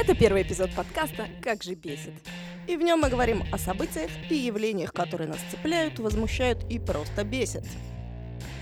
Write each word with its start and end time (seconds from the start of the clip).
Это 0.00 0.14
первый 0.14 0.42
эпизод 0.42 0.70
подкаста 0.76 1.26
«Как 1.42 1.64
же 1.64 1.74
бесит». 1.74 2.14
И 2.68 2.76
в 2.76 2.82
нем 2.82 3.00
мы 3.00 3.10
говорим 3.10 3.42
о 3.52 3.58
событиях 3.58 4.12
и 4.30 4.36
явлениях, 4.36 4.92
которые 4.92 5.26
нас 5.26 5.40
цепляют, 5.50 5.98
возмущают 5.98 6.62
и 6.70 6.78
просто 6.78 7.24
бесят. 7.24 7.64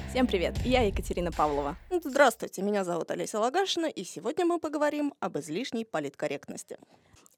Всем 0.09 0.27
привет, 0.27 0.57
я 0.65 0.81
Екатерина 0.85 1.31
Павлова. 1.31 1.77
Здравствуйте, 1.91 2.63
меня 2.63 2.85
зовут 2.85 3.11
Олеся 3.11 3.39
Лагашина, 3.39 3.85
и 3.85 4.03
сегодня 4.03 4.47
мы 4.47 4.59
поговорим 4.59 5.13
об 5.21 5.37
излишней 5.37 5.85
политкорректности. 5.85 6.79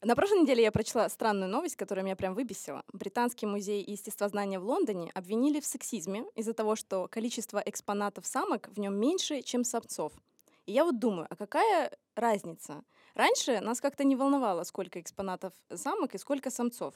На 0.00 0.14
прошлой 0.14 0.42
неделе 0.42 0.62
я 0.62 0.70
прочла 0.70 1.08
странную 1.08 1.50
новость, 1.50 1.74
которая 1.74 2.04
меня 2.04 2.14
прям 2.14 2.34
выбесила. 2.34 2.84
Британский 2.92 3.46
музей 3.46 3.84
естествознания 3.84 4.60
в 4.60 4.64
Лондоне 4.64 5.10
обвинили 5.12 5.58
в 5.58 5.66
сексизме 5.66 6.22
из-за 6.36 6.54
того, 6.54 6.76
что 6.76 7.08
количество 7.08 7.60
экспонатов 7.66 8.26
самок 8.28 8.68
в 8.68 8.78
нем 8.78 8.94
меньше, 8.94 9.42
чем 9.42 9.64
самцов. 9.64 10.12
И 10.66 10.72
я 10.72 10.84
вот 10.84 11.00
думаю, 11.00 11.26
а 11.30 11.34
какая 11.34 11.90
разница? 12.14 12.84
Раньше 13.18 13.60
нас 13.60 13.80
как-то 13.80 14.04
не 14.04 14.14
волновало, 14.14 14.62
сколько 14.62 15.00
экспонатов 15.00 15.52
самок 15.74 16.14
и 16.14 16.18
сколько 16.18 16.50
самцов. 16.50 16.94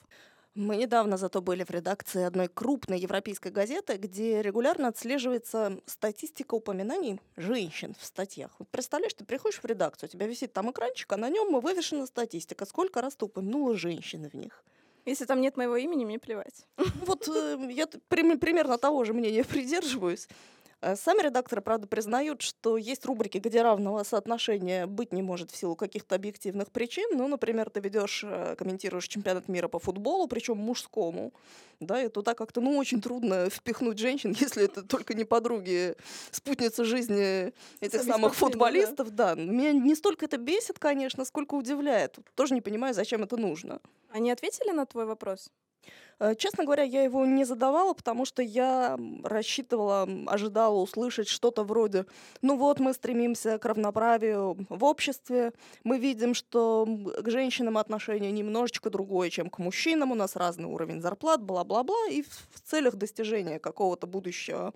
Мы 0.55 0.77
недавно 0.77 1.17
зато 1.17 1.43
были 1.43 1.65
в 1.65 1.71
редакции 1.71 2.23
одной 2.23 2.47
крупной 2.47 3.01
европейской 3.01 3.49
газеты, 3.49 3.97
где 3.97 4.41
регулярно 4.41 4.87
отслеживается 4.87 5.81
статистика 5.87 6.55
упоминаний 6.55 7.21
женщин 7.37 7.97
в 7.99 8.05
статьях. 8.05 8.53
Вот 8.61 8.69
представляешь, 8.69 9.15
ты 9.15 9.25
приходишь 9.25 9.59
в 9.61 9.65
редакцию, 9.65 10.09
у 10.09 10.13
тебя 10.13 10.29
висит 10.29 10.53
там 10.53 10.71
экранчик, 10.71 11.13
а 11.13 11.17
на 11.17 11.29
нем 11.29 11.59
вывешена 11.59 12.07
статистика, 12.07 12.67
сколько 12.67 13.01
раз 13.01 13.17
ты 13.17 13.25
упомянула 13.25 13.77
женщин 13.77 14.29
в 14.29 14.35
них. 14.35 14.63
Если 15.05 15.25
там 15.25 15.41
нет 15.41 15.57
моего 15.57 15.77
имени, 15.77 16.05
мне 16.05 16.21
плевать. 16.21 16.67
Вот 17.05 17.27
э, 17.27 17.69
я 17.71 17.89
примерно 18.09 18.79
того 18.79 19.03
же 19.05 19.13
мнения 19.13 19.43
придерживаюсь. 19.43 20.29
Э, 20.83 20.97
сами 20.97 21.23
редакторы, 21.23 21.63
правда, 21.63 21.87
признают, 21.87 22.43
что 22.43 22.77
есть 22.77 23.07
рубрики, 23.07 23.39
где 23.39 23.63
равного 23.63 24.03
соотношения 24.03 24.87
быть 24.87 25.13
не 25.13 25.23
может 25.23 25.53
в 25.53 25.57
силу 25.57 25.77
каких-то 25.77 26.17
объективных 26.17 26.73
причин. 26.73 27.09
Ну, 27.17 27.29
например, 27.29 27.71
ты 27.71 27.79
ведешь, 27.79 28.25
э, 28.25 28.57
комментируешь 28.59 29.07
чемпионат 29.07 29.47
мира 29.47 29.69
по 29.69 29.79
футболу, 29.79 30.27
причем 30.27 30.57
мужскому, 30.59 31.33
да, 31.79 32.03
и 32.03 32.09
туда 32.09 32.35
как-то, 32.35 32.61
ну, 32.61 32.77
очень 32.77 33.01
трудно 33.01 33.49
впихнуть 33.49 33.99
женщин, 33.99 34.35
если 34.41 34.65
это 34.65 34.83
только 34.83 35.15
не 35.15 35.25
подруги, 35.25 35.95
спутницы 36.33 36.85
жизни 36.85 37.53
этих 37.81 38.03
самых 38.03 38.35
футболистов, 38.35 39.11
да. 39.11 39.37
да. 39.37 39.41
Меня 39.41 39.73
не 39.73 39.95
столько 39.95 40.25
это 40.25 40.37
бесит, 40.37 40.81
конечно, 40.81 41.25
сколько 41.25 41.55
удивляет. 41.55 42.19
Тоже 42.35 42.55
не 42.55 42.61
понимаю, 42.61 42.93
зачем 42.93 43.23
это 43.23 43.37
нужно. 43.37 43.81
Они 44.11 44.33
ответили 44.33 44.73
на 44.73 44.85
твой 44.85 45.07
вопрос? 45.07 45.49
Э, 46.23 46.35
честно 46.37 46.65
говоря, 46.65 46.85
я 46.85 47.03
его 47.03 47.27
не 47.27 47.45
задавала, 47.45 47.95
потому 47.95 48.25
что 48.25 48.43
я 48.43 48.97
рассчитывала, 49.25 50.09
ожидала 50.27 50.79
услышать 50.79 51.27
что-то 51.29 51.65
вроде 51.65 52.07
«Ну 52.43 52.57
вот, 52.57 52.79
мы 52.79 52.93
стремимся 52.93 53.59
к 53.59 53.65
равноправию 53.65 54.57
в 54.69 54.85
обществе, 54.85 55.53
мы 55.83 55.99
видим, 55.99 56.35
что 56.35 56.87
к 57.23 57.29
женщинам 57.29 57.77
отношение 57.77 58.31
немножечко 58.31 58.89
другое, 58.89 59.31
чем 59.31 59.51
к 59.51 59.59
мужчинам, 59.59 60.13
у 60.13 60.15
нас 60.15 60.37
разный 60.37 60.67
уровень 60.67 61.01
зарплат, 61.01 61.43
бла-бла-бла, 61.43 62.09
и 62.09 62.23
в 62.23 62.61
целях 62.65 62.95
достижения 62.95 63.59
какого-то 63.59 64.07
будущего 64.07 64.73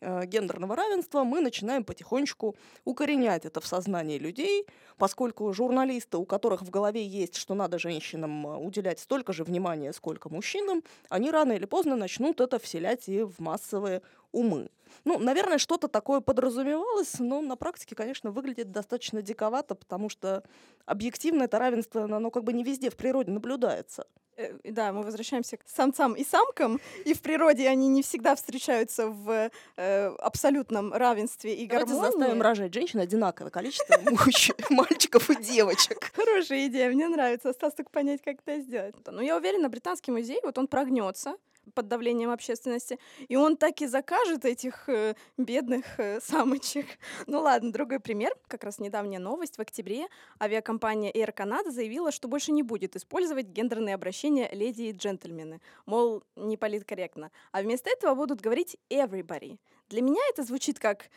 гендерного 0.00 0.76
равенства, 0.76 1.24
мы 1.24 1.40
начинаем 1.40 1.84
потихонечку 1.84 2.56
укоренять 2.84 3.44
это 3.44 3.60
в 3.60 3.66
сознании 3.66 4.18
людей, 4.18 4.66
поскольку 4.98 5.52
журналисты, 5.52 6.18
у 6.18 6.24
которых 6.24 6.62
в 6.62 6.70
голове 6.70 7.06
есть, 7.06 7.36
что 7.36 7.54
надо 7.54 7.78
женщинам 7.78 8.46
э, 8.46 8.56
уделять 8.56 9.00
столько 9.00 9.32
же 9.32 9.44
внимания, 9.44 9.92
сколько 9.92 10.28
мужчинам, 10.28 10.82
они 11.08 11.30
рано 11.30 11.52
или 11.52 11.64
поздно 11.64 11.96
начнут 11.96 12.40
это 12.40 12.58
вселять 12.58 13.08
и 13.08 13.22
в 13.22 13.38
массовые 13.38 14.02
умы. 14.32 14.68
Ну, 15.04 15.18
наверное, 15.18 15.58
что-то 15.58 15.88
такое 15.88 16.20
подразумевалось, 16.20 17.18
но 17.18 17.40
на 17.40 17.56
практике, 17.56 17.94
конечно, 17.94 18.30
выглядит 18.30 18.70
достаточно 18.70 19.22
диковато, 19.22 19.74
потому 19.74 20.08
что 20.08 20.44
объективно 20.86 21.44
это 21.44 21.58
равенство, 21.58 22.04
оно 22.04 22.30
как 22.30 22.44
бы 22.44 22.52
не 22.52 22.64
везде 22.64 22.90
в 22.90 22.96
природе 22.96 23.30
наблюдается. 23.30 24.06
Э, 24.36 24.52
да, 24.64 24.92
мы 24.92 25.02
возвращаемся 25.02 25.56
к 25.56 25.62
самцам 25.66 26.14
и 26.14 26.24
самкам, 26.24 26.80
и 27.04 27.14
в 27.14 27.20
природе 27.20 27.68
они 27.68 27.88
не 27.88 28.02
всегда 28.02 28.34
встречаются 28.34 29.08
в 29.08 29.50
э, 29.76 30.06
абсолютном 30.18 30.92
равенстве 30.92 31.54
и 31.54 31.66
гармонии. 31.66 31.92
Давайте 31.92 32.16
заставим 32.16 32.42
рожать 32.42 32.74
женщин 32.74 33.00
одинаковое 33.00 33.50
количество 33.50 33.96
мальчиков 34.70 35.30
и 35.30 35.42
девочек. 35.42 36.10
Хорошая 36.14 36.66
идея, 36.66 36.90
мне 36.90 37.08
нравится. 37.08 37.50
Осталось 37.50 37.74
только 37.74 37.90
понять, 37.90 38.22
как 38.22 38.36
это 38.44 38.60
сделать. 38.60 38.94
Но 39.06 39.22
я 39.22 39.36
уверена, 39.36 39.68
британский 39.68 40.10
музей, 40.10 40.40
вот 40.42 40.58
он 40.58 40.66
прогнется, 40.66 41.36
под 41.74 41.88
давлением 41.88 42.30
общественности, 42.30 42.98
и 43.28 43.36
он 43.36 43.56
так 43.56 43.80
и 43.80 43.86
закажет 43.86 44.44
этих 44.44 44.88
э, 44.88 45.14
бедных 45.36 45.98
э, 45.98 46.20
самочек. 46.20 46.86
Ну 47.26 47.40
ладно, 47.40 47.72
другой 47.72 48.00
пример. 48.00 48.32
Как 48.48 48.64
раз 48.64 48.78
недавняя 48.78 49.18
новость. 49.18 49.56
В 49.56 49.60
октябре 49.60 50.06
авиакомпания 50.40 51.10
Air 51.10 51.34
Canada 51.34 51.70
заявила, 51.70 52.12
что 52.12 52.28
больше 52.28 52.52
не 52.52 52.62
будет 52.62 52.96
использовать 52.96 53.46
гендерные 53.46 53.94
обращения 53.94 54.48
леди 54.52 54.82
и 54.82 54.92
джентльмены. 54.92 55.60
Мол, 55.86 56.22
не 56.36 56.56
политкорректно. 56.56 57.30
А 57.52 57.62
вместо 57.62 57.90
этого 57.90 58.14
будут 58.14 58.40
говорить 58.40 58.76
everybody. 58.90 59.58
Для 59.88 60.02
меня 60.02 60.20
это 60.30 60.42
звучит 60.42 60.78
как 60.78 61.08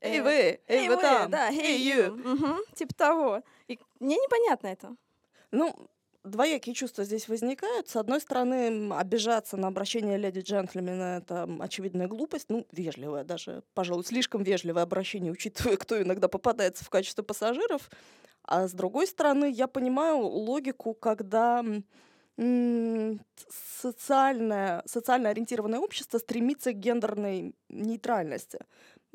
Эй 0.00 0.20
вы, 0.20 0.30
эй, 0.30 0.60
эй 0.68 0.88
вы 0.88 0.96
там, 0.98 1.30
да, 1.30 1.50
эй 1.50 1.80
you. 1.80 2.10
Угу, 2.10 2.74
типа 2.74 2.94
того. 2.94 3.42
И 3.66 3.78
мне 3.98 4.16
непонятно 4.16 4.66
это. 4.68 4.94
Ну, 5.50 5.74
двоякие 6.26 6.74
чувства 6.74 7.04
здесь 7.04 7.28
возникают. 7.28 7.88
С 7.88 7.96
одной 7.96 8.20
стороны, 8.20 8.92
обижаться 8.92 9.56
на 9.56 9.68
обращение 9.68 10.18
леди-джентльмена— 10.18 11.18
это 11.22 11.48
очевидная 11.60 12.08
глупость, 12.08 12.46
ну, 12.48 12.66
вежливое 12.72 13.24
даже, 13.24 13.62
пожалуй, 13.74 14.04
слишком 14.04 14.42
вежливое 14.42 14.82
обращение, 14.82 15.32
учитывая, 15.32 15.76
кто 15.76 16.00
иногда 16.00 16.28
попадается 16.28 16.84
в 16.84 16.90
качестве 16.90 17.24
пассажиров. 17.24 17.90
А 18.42 18.68
с 18.68 18.72
другой 18.72 19.06
стороны, 19.06 19.50
я 19.50 19.66
понимаю 19.66 20.18
логику, 20.18 20.94
когда 20.94 21.64
социальное, 23.80 24.82
социально 24.84 25.30
ориентированное 25.30 25.78
общество 25.80 26.18
стремится 26.18 26.72
к 26.72 26.76
гендерной 26.76 27.54
нейтральности. 27.70 28.58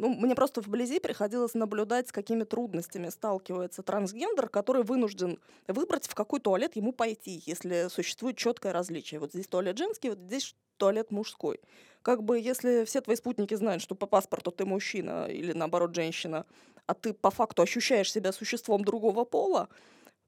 Ну, 0.02 0.10
мне 0.10 0.34
просто 0.34 0.62
вблизи 0.62 1.00
приходилось 1.00 1.54
наблюдать, 1.54 2.08
с 2.10 2.12
какими 2.12 2.44
трудностями 2.44 3.10
сталкивается 3.10 3.84
трансгендер, 3.84 4.50
который 4.50 4.82
вынужден 4.82 5.38
выбрать, 5.68 6.08
в 6.08 6.16
какой 6.16 6.40
туалет 6.40 6.76
ему 6.76 6.92
пойти, 6.92 7.44
если 7.46 7.88
существует 7.88 8.36
четкое 8.36 8.74
различие. 8.74 9.20
Вот 9.20 9.32
здесь 9.32 9.46
туалет 9.46 9.78
женский, 9.78 10.10
вот 10.10 10.18
здесь 10.18 10.56
туалет 10.78 11.12
мужской. 11.12 11.60
Как 12.02 12.24
бы 12.24 12.40
если 12.40 12.84
все 12.86 13.02
твои 13.02 13.16
спутники 13.16 13.54
знают, 13.54 13.84
что 13.84 13.94
по 13.94 14.08
паспорту 14.08 14.50
ты 14.50 14.66
мужчина 14.66 15.28
или 15.28 15.54
наоборот 15.54 15.94
женщина, 15.94 16.48
а 16.88 16.96
ты 16.96 17.14
по 17.14 17.30
факту 17.30 17.62
ощущаешь 17.62 18.12
себя 18.12 18.32
существом 18.32 18.84
другого 18.84 19.24
пола, 19.24 19.70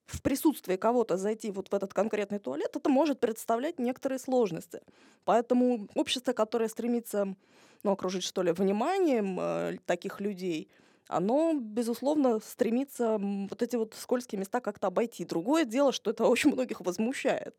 в 0.06 0.22
присутствии 0.22 0.76
кого-то 0.76 1.18
зайти 1.18 1.50
вот 1.50 1.70
в 1.70 1.74
этот 1.74 1.96
конкретный 1.96 2.38
туалет, 2.38 2.76
это 2.76 2.90
может 2.90 3.20
представлять 3.20 3.80
некоторые 3.80 4.20
сложности. 4.20 4.82
Поэтому 5.26 5.88
общество, 5.96 6.34
которое 6.34 6.70
стремится 6.70 7.36
ну, 7.84 7.92
окружить, 7.92 8.24
что 8.24 8.42
ли, 8.44 8.52
вниманием 8.52 9.38
э, 9.40 9.78
таких 9.86 10.20
людей, 10.22 10.70
оно, 11.08 11.54
безусловно, 11.54 12.40
стремится 12.40 13.18
вот 13.20 13.62
эти 13.62 13.76
вот 13.76 13.94
скользкие 13.94 14.40
места 14.40 14.62
как-то 14.62 14.88
обойти. 14.88 15.26
Другое 15.26 15.66
дело, 15.66 15.92
что 15.92 16.12
это 16.12 16.26
очень 16.28 16.52
многих 16.52 16.82
возмущает. 16.82 17.56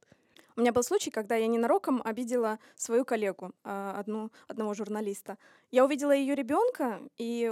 У 0.56 0.60
меня 0.60 0.72
был 0.72 0.84
случай, 0.84 1.10
когда 1.10 1.34
я 1.34 1.48
ненароком 1.48 2.00
обидела 2.04 2.60
свою 2.76 3.04
коллегу, 3.04 3.50
а, 3.64 3.98
одну, 3.98 4.30
одного 4.46 4.72
журналиста. 4.74 5.36
Я 5.72 5.84
увидела 5.84 6.12
ее 6.12 6.36
ребенка, 6.36 7.00
и 7.18 7.42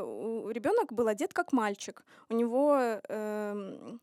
ребенок 0.49 0.93
был 0.93 1.09
одет 1.09 1.33
как 1.35 1.53
мальчик. 1.53 2.05
У 2.29 2.35
него 2.35 2.79
э, 2.79 3.99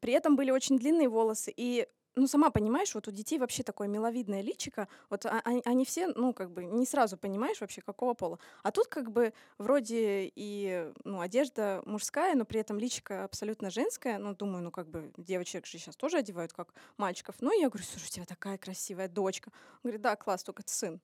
при 0.00 0.12
этом 0.12 0.36
были 0.36 0.52
очень 0.52 0.78
длинные 0.78 1.08
волосы, 1.08 1.52
и 1.56 1.88
ну, 2.14 2.26
сама 2.26 2.50
понимаешь, 2.50 2.94
вот 2.94 3.08
у 3.08 3.10
детей 3.10 3.38
вообще 3.38 3.62
такое 3.62 3.88
миловидное 3.88 4.40
личико, 4.40 4.88
вот 5.10 5.26
а, 5.26 5.40
они, 5.44 5.62
они 5.64 5.84
все, 5.84 6.08
ну, 6.08 6.32
как 6.32 6.50
бы 6.50 6.64
не 6.64 6.86
сразу 6.86 7.16
понимаешь 7.16 7.60
вообще, 7.60 7.80
какого 7.80 8.14
пола. 8.14 8.38
А 8.62 8.70
тут 8.72 8.88
как 8.88 9.10
бы 9.10 9.32
вроде 9.58 10.30
и, 10.34 10.92
ну, 11.04 11.20
одежда 11.20 11.82
мужская, 11.86 12.34
но 12.34 12.44
при 12.44 12.60
этом 12.60 12.78
личико 12.78 13.24
абсолютно 13.24 13.70
женское. 13.70 14.18
Ну, 14.18 14.34
думаю, 14.34 14.62
ну, 14.62 14.70
как 14.70 14.88
бы 14.88 15.12
девочек 15.16 15.66
же 15.66 15.78
сейчас 15.78 15.96
тоже 15.96 16.18
одевают 16.18 16.52
как 16.52 16.74
мальчиков. 16.96 17.36
Ну, 17.40 17.52
я 17.58 17.68
говорю, 17.68 17.84
слушай, 17.84 18.06
у 18.06 18.10
тебя 18.10 18.26
такая 18.26 18.58
красивая 18.58 19.08
дочка. 19.08 19.50
Он 19.50 19.80
говорит, 19.84 20.00
да, 20.00 20.16
класс, 20.16 20.42
только 20.42 20.62
сын. 20.66 21.00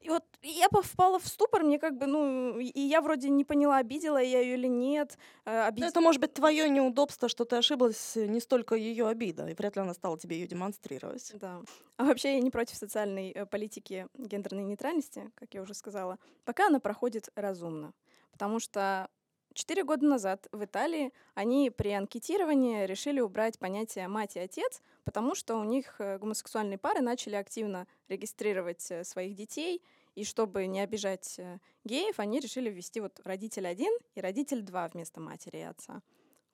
И 0.00 0.08
вот 0.08 0.24
я 0.42 0.68
впала 0.68 1.18
в 1.18 1.26
ступор, 1.26 1.64
мне 1.64 1.78
как 1.78 1.96
бы, 1.96 2.06
ну, 2.06 2.58
и 2.58 2.80
я 2.80 3.00
вроде 3.00 3.28
не 3.28 3.44
поняла, 3.44 3.78
обидела 3.78 4.18
я 4.18 4.40
ее 4.40 4.54
или 4.54 4.68
нет. 4.68 5.18
Э, 5.44 5.66
обид... 5.66 5.84
Это 5.84 6.00
может 6.00 6.20
быть 6.20 6.34
твое 6.34 6.68
неудобство, 6.68 7.28
что 7.28 7.44
ты 7.44 7.56
ошиблась, 7.56 8.16
не 8.16 8.40
столько 8.40 8.74
ее 8.74 9.08
обида, 9.08 9.48
и 9.48 9.54
вряд 9.54 9.76
ли 9.76 9.82
она 9.82 9.94
стала 9.94 10.18
тебе 10.18 10.38
ее 10.38 10.46
демонстрировать. 10.46 11.32
Да. 11.34 11.62
А 11.96 12.04
вообще 12.04 12.34
я 12.34 12.40
не 12.40 12.50
против 12.50 12.76
социальной 12.76 13.30
э, 13.30 13.46
политики 13.46 14.06
гендерной 14.16 14.64
нейтральности, 14.64 15.30
как 15.34 15.54
я 15.54 15.62
уже 15.62 15.74
сказала, 15.74 16.18
пока 16.44 16.66
она 16.68 16.78
проходит 16.78 17.30
разумно. 17.34 17.92
Потому 18.30 18.60
что 18.60 19.08
Четыре 19.56 19.84
года 19.84 20.04
назад 20.04 20.48
в 20.52 20.62
Италии 20.62 21.14
они 21.32 21.70
при 21.70 21.90
анкетировании 21.92 22.84
решили 22.84 23.20
убрать 23.20 23.58
понятие 23.58 24.06
«мать» 24.06 24.36
и 24.36 24.38
«отец», 24.38 24.82
потому 25.02 25.34
что 25.34 25.56
у 25.56 25.64
них 25.64 25.94
э, 25.98 26.18
гомосексуальные 26.18 26.76
пары 26.76 27.00
начали 27.00 27.36
активно 27.36 27.86
регистрировать 28.08 28.86
э, 28.90 29.02
своих 29.02 29.34
детей, 29.34 29.82
и 30.14 30.24
чтобы 30.24 30.66
не 30.66 30.80
обижать 30.80 31.38
э, 31.38 31.58
геев, 31.84 32.20
они 32.20 32.38
решили 32.38 32.68
ввести 32.68 33.00
вот 33.00 33.18
родитель 33.24 33.66
один 33.66 33.96
и 34.14 34.20
родитель 34.20 34.60
два 34.60 34.88
вместо 34.88 35.22
матери 35.22 35.56
и 35.56 35.62
отца. 35.62 36.02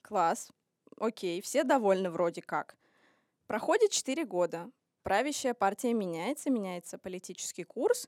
Класс. 0.02 0.52
окей, 0.96 1.42
все 1.42 1.64
довольны 1.64 2.08
вроде 2.08 2.40
как. 2.40 2.76
Проходит 3.48 3.90
4 3.90 4.24
года, 4.26 4.70
правящая 5.02 5.54
партия 5.54 5.92
меняется, 5.92 6.50
меняется 6.50 6.98
политический 6.98 7.64
курс, 7.64 8.06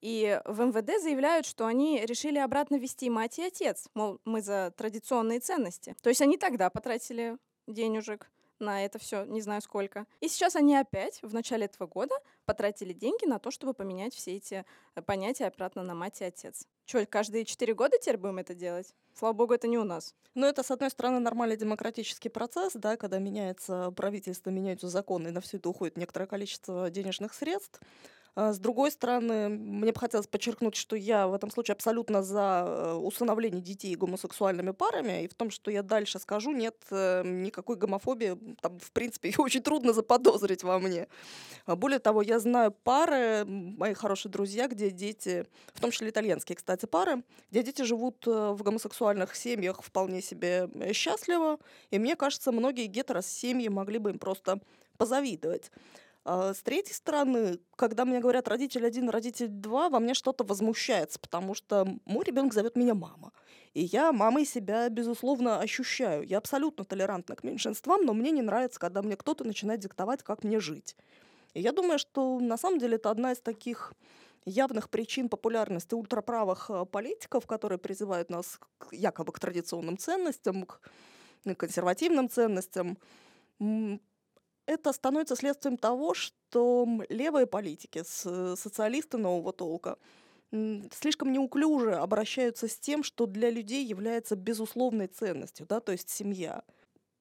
и 0.00 0.40
в 0.44 0.60
МВД 0.60 1.02
заявляют, 1.02 1.46
что 1.46 1.66
они 1.66 2.04
решили 2.04 2.38
обратно 2.38 2.76
ввести 2.76 3.10
мать 3.10 3.38
и 3.38 3.42
отец, 3.42 3.88
мол, 3.94 4.20
мы 4.24 4.42
за 4.42 4.72
традиционные 4.76 5.40
ценности. 5.40 5.96
То 6.02 6.08
есть 6.08 6.20
они 6.20 6.36
тогда 6.36 6.70
потратили 6.70 7.38
денежек, 7.66 8.30
на 8.58 8.84
это 8.84 8.98
все, 8.98 9.24
не 9.24 9.40
знаю 9.40 9.60
сколько. 9.60 10.06
И 10.20 10.28
сейчас 10.28 10.56
они 10.56 10.76
опять 10.76 11.20
в 11.22 11.34
начале 11.34 11.66
этого 11.66 11.86
года 11.86 12.14
потратили 12.44 12.92
деньги 12.92 13.26
на 13.26 13.38
то, 13.38 13.50
чтобы 13.50 13.74
поменять 13.74 14.14
все 14.14 14.36
эти 14.36 14.64
э, 14.94 15.02
понятия 15.02 15.46
обратно 15.46 15.82
на 15.82 15.94
мать 15.94 16.20
и 16.20 16.24
отец. 16.24 16.66
Что, 16.86 17.04
каждые 17.06 17.44
четыре 17.44 17.74
года 17.74 17.98
теперь 17.98 18.16
будем 18.16 18.38
это 18.38 18.54
делать? 18.54 18.94
Слава 19.14 19.34
богу, 19.34 19.54
это 19.54 19.66
не 19.66 19.78
у 19.78 19.84
нас. 19.84 20.14
Ну, 20.34 20.46
это, 20.46 20.62
с 20.62 20.70
одной 20.70 20.90
стороны, 20.90 21.18
нормальный 21.18 21.56
демократический 21.56 22.28
процесс, 22.28 22.74
да, 22.74 22.96
когда 22.96 23.18
меняется 23.18 23.90
правительство, 23.90 24.50
меняются 24.50 24.88
законы, 24.88 25.28
и 25.28 25.32
на 25.32 25.40
все 25.40 25.56
это 25.56 25.68
уходит 25.68 25.96
некоторое 25.96 26.26
количество 26.26 26.90
денежных 26.90 27.34
средств. 27.34 27.80
А, 28.38 28.52
с 28.52 28.58
другой 28.58 28.90
стороны, 28.90 29.48
мне 29.48 29.92
бы 29.92 29.98
хотелось 29.98 30.26
подчеркнуть, 30.26 30.76
что 30.76 30.94
я 30.94 31.26
в 31.26 31.32
этом 31.32 31.50
случае 31.50 31.72
абсолютно 31.72 32.22
за 32.22 32.64
э, 32.66 32.92
усыновление 32.92 33.62
детей 33.62 33.96
гомосексуальными 33.96 34.72
парами, 34.72 35.24
и 35.24 35.28
в 35.28 35.32
том, 35.32 35.50
что 35.50 35.70
я 35.70 35.82
дальше 35.82 36.18
скажу, 36.18 36.52
нет 36.52 36.76
э, 36.90 37.22
никакой 37.24 37.76
гомофобии, 37.76 38.36
там, 38.60 38.78
в 38.78 38.92
принципе, 38.92 39.28
ее 39.30 39.38
очень 39.38 39.62
трудно 39.62 39.94
заподозрить 39.94 40.62
во 40.62 40.78
мне. 40.78 41.08
А 41.64 41.76
более 41.76 41.98
того, 41.98 42.20
я 42.20 42.38
знаю 42.38 42.72
пары, 42.72 43.46
мои 43.46 43.94
хорошие 43.94 44.30
друзья, 44.30 44.68
где 44.68 44.90
дети, 44.90 45.46
в 45.72 45.80
том 45.80 45.90
числе 45.90 46.10
итальянские, 46.10 46.56
кстати, 46.56 46.84
пары, 46.84 47.22
где 47.50 47.62
дети 47.62 47.82
живут 47.82 48.26
э, 48.26 48.50
в 48.50 48.62
гомосексуальных 48.62 49.34
семьях 49.34 49.80
вполне 49.82 50.20
себе 50.20 50.68
счастливо, 50.92 51.58
и 51.90 51.98
мне 51.98 52.16
кажется, 52.16 52.52
многие 52.52 52.84
гетерос-семьи 52.84 53.68
могли 53.68 53.98
бы 53.98 54.10
им 54.10 54.18
просто 54.18 54.60
позавидовать. 54.98 55.70
А, 56.28 56.54
с 56.54 56.58
третьей 56.60 56.94
стороны, 56.94 57.60
когда 57.76 58.04
мне 58.04 58.18
говорят 58.18 58.48
родитель 58.48 58.84
один, 58.84 59.08
родитель 59.10 59.46
два, 59.46 59.88
во 59.88 60.00
мне 60.00 60.12
что-то 60.12 60.42
возмущается, 60.42 61.20
потому 61.20 61.54
что 61.54 61.86
мой 62.04 62.24
ребенок 62.24 62.52
зовет 62.52 62.74
меня 62.74 62.94
мама. 62.94 63.30
И 63.74 63.82
я 63.82 64.10
мамой 64.10 64.44
себя, 64.44 64.88
безусловно, 64.88 65.60
ощущаю. 65.60 66.24
Я 66.24 66.38
абсолютно 66.38 66.84
толерантна 66.84 67.36
к 67.36 67.44
меньшинствам, 67.44 68.04
но 68.04 68.12
мне 68.12 68.32
не 68.32 68.42
нравится, 68.42 68.80
когда 68.80 69.02
мне 69.02 69.16
кто-то 69.16 69.44
начинает 69.44 69.78
диктовать, 69.78 70.24
как 70.24 70.42
мне 70.42 70.58
жить. 70.58 70.96
И 71.54 71.60
я 71.60 71.70
думаю, 71.70 72.00
что 72.00 72.40
на 72.40 72.56
самом 72.56 72.80
деле 72.80 72.96
это 72.96 73.12
одна 73.12 73.30
из 73.30 73.38
таких 73.38 73.94
явных 74.44 74.90
причин 74.90 75.28
популярности 75.28 75.94
ультраправых 75.94 76.70
а, 76.70 76.84
политиков, 76.86 77.46
которые 77.46 77.78
призывают 77.78 78.30
нас 78.30 78.58
к, 78.78 78.92
якобы 78.92 79.32
к 79.32 79.38
традиционным 79.38 79.96
ценностям, 79.96 80.66
к 80.66 80.80
консервативным 81.56 82.28
ценностям 82.28 82.98
это 84.66 84.92
становится 84.92 85.36
следствием 85.36 85.76
того, 85.76 86.14
что 86.14 86.86
левые 87.08 87.46
политики, 87.46 88.02
социалисты 88.04 89.16
нового 89.18 89.52
толка, 89.52 89.96
слишком 90.50 91.32
неуклюже 91.32 91.94
обращаются 91.94 92.68
с 92.68 92.78
тем, 92.78 93.02
что 93.02 93.26
для 93.26 93.50
людей 93.50 93.84
является 93.84 94.36
безусловной 94.36 95.06
ценностью, 95.06 95.66
да, 95.66 95.80
то 95.80 95.92
есть 95.92 96.10
семья. 96.10 96.62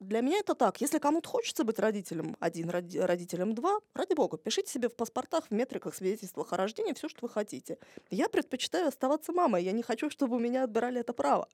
Для 0.01 0.19
меня 0.19 0.39
это 0.39 0.55
так. 0.55 0.81
Если 0.81 0.99
кому-то 0.99 1.29
хочется 1.29 1.63
быть 1.63 1.79
родителем 1.79 2.35
один, 2.41 2.69
родителем 2.69 3.55
два, 3.55 3.79
ради 3.93 4.13
бога, 4.13 4.37
пишите 4.37 4.69
себе 4.69 4.89
в 4.89 4.95
паспортах, 4.95 5.47
в 5.47 5.51
метриках, 5.51 5.95
свидетельствах 5.95 6.51
о 6.51 6.57
рождении 6.57 6.93
все, 6.93 7.07
что 7.07 7.19
вы 7.21 7.29
хотите. 7.29 7.77
Я 8.09 8.27
предпочитаю 8.27 8.89
оставаться 8.89 9.31
мамой. 9.31 9.63
Я 9.63 9.71
не 9.71 9.83
хочу, 9.83 10.09
чтобы 10.09 10.35
у 10.35 10.39
меня 10.39 10.65
отбирали 10.65 10.99
это 10.99 11.13
право. 11.13 11.47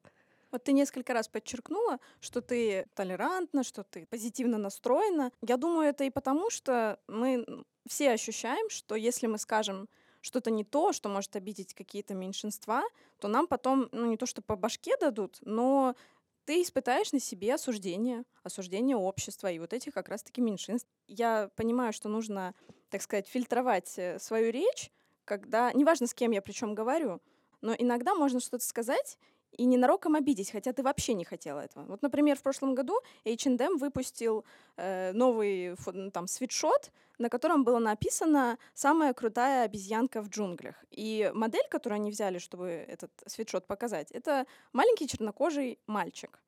Вот 0.52 0.64
ты 0.64 0.74
несколько 0.74 1.14
раз 1.14 1.28
подчеркнула, 1.28 2.00
что 2.20 2.42
ты 2.42 2.86
толерантна, 2.94 3.64
что 3.64 3.84
ты 3.84 4.06
позитивно 4.06 4.58
настроена. 4.58 5.32
Я 5.42 5.58
думаю, 5.58 5.90
это 5.90 6.04
и 6.04 6.10
потому, 6.10 6.50
что 6.50 7.00
мы 7.08 7.46
все 7.88 8.12
ощущаем, 8.12 8.70
что 8.70 8.96
если 8.96 9.28
мы 9.28 9.38
скажем 9.38 9.88
что-то 10.22 10.52
не 10.52 10.64
то, 10.64 10.94
что 10.94 11.10
может 11.10 11.36
обидеть 11.36 11.74
какие-то 11.74 12.14
меньшинства, 12.14 12.84
то 13.20 13.28
нам 13.28 13.48
потом, 13.48 13.90
ну 13.92 14.06
не 14.06 14.18
то 14.18 14.26
что 14.26 14.42
по 14.42 14.56
башке 14.56 14.96
дадут, 14.98 15.38
но 15.42 15.96
ты 16.46 16.62
испытаешь 16.62 17.12
на 17.12 17.20
себе 17.20 17.54
осуждение, 17.56 18.24
осуждение 18.44 18.98
общества 18.98 19.52
и 19.52 19.60
вот 19.60 19.74
этих 19.74 19.94
как 19.94 20.10
раз-таки 20.10 20.42
меньшинств. 20.42 20.90
Я 21.08 21.50
понимаю, 21.56 21.94
что 21.94 22.10
нужно, 22.10 22.54
так 22.90 23.02
сказать, 23.02 23.28
фильтровать 23.28 23.98
э, 23.98 24.20
свою 24.20 24.52
речь, 24.52 24.92
когда, 25.26 25.72
неважно 25.74 26.08
с 26.08 26.14
кем 26.14 26.32
я 26.32 26.42
причем 26.42 26.76
говорю, 26.76 27.22
но 27.62 27.74
иногда 27.78 28.16
можно 28.16 28.40
что-то 28.40 28.66
сказать, 28.66 29.18
и 29.52 29.66
ненароком 29.66 30.16
обидеть, 30.16 30.52
хотя 30.52 30.74
ты 30.74 30.84
вообще 30.84 31.14
не 31.14 31.26
хотела 31.26 31.60
этого. 31.60 31.86
Вот, 31.86 32.02
например, 32.02 32.38
в 32.38 32.42
прошлом 32.42 32.76
году 32.76 33.00
H&M 33.26 33.78
выпустил 33.78 34.46
э, 34.78 35.12
новый 35.14 35.76
ну, 35.94 36.12
там 36.12 36.28
свитшот, 36.28 36.92
на 37.18 37.30
котором 37.30 37.64
было 37.64 37.80
написано 37.80 38.58
«Самая 38.74 39.14
крутая 39.14 39.66
обезьянка 39.66 40.22
в 40.22 40.30
джунглях». 40.30 40.76
И 40.90 41.32
модель, 41.34 41.68
которую 41.70 41.98
они 41.98 42.12
взяли, 42.12 42.40
чтобы 42.40 42.68
этот 42.68 43.12
свитшот 43.28 43.68
показать, 43.68 44.12
это 44.12 44.46
маленький 44.74 45.08
чернокожий 45.08 45.80
мальчик. 45.88 46.40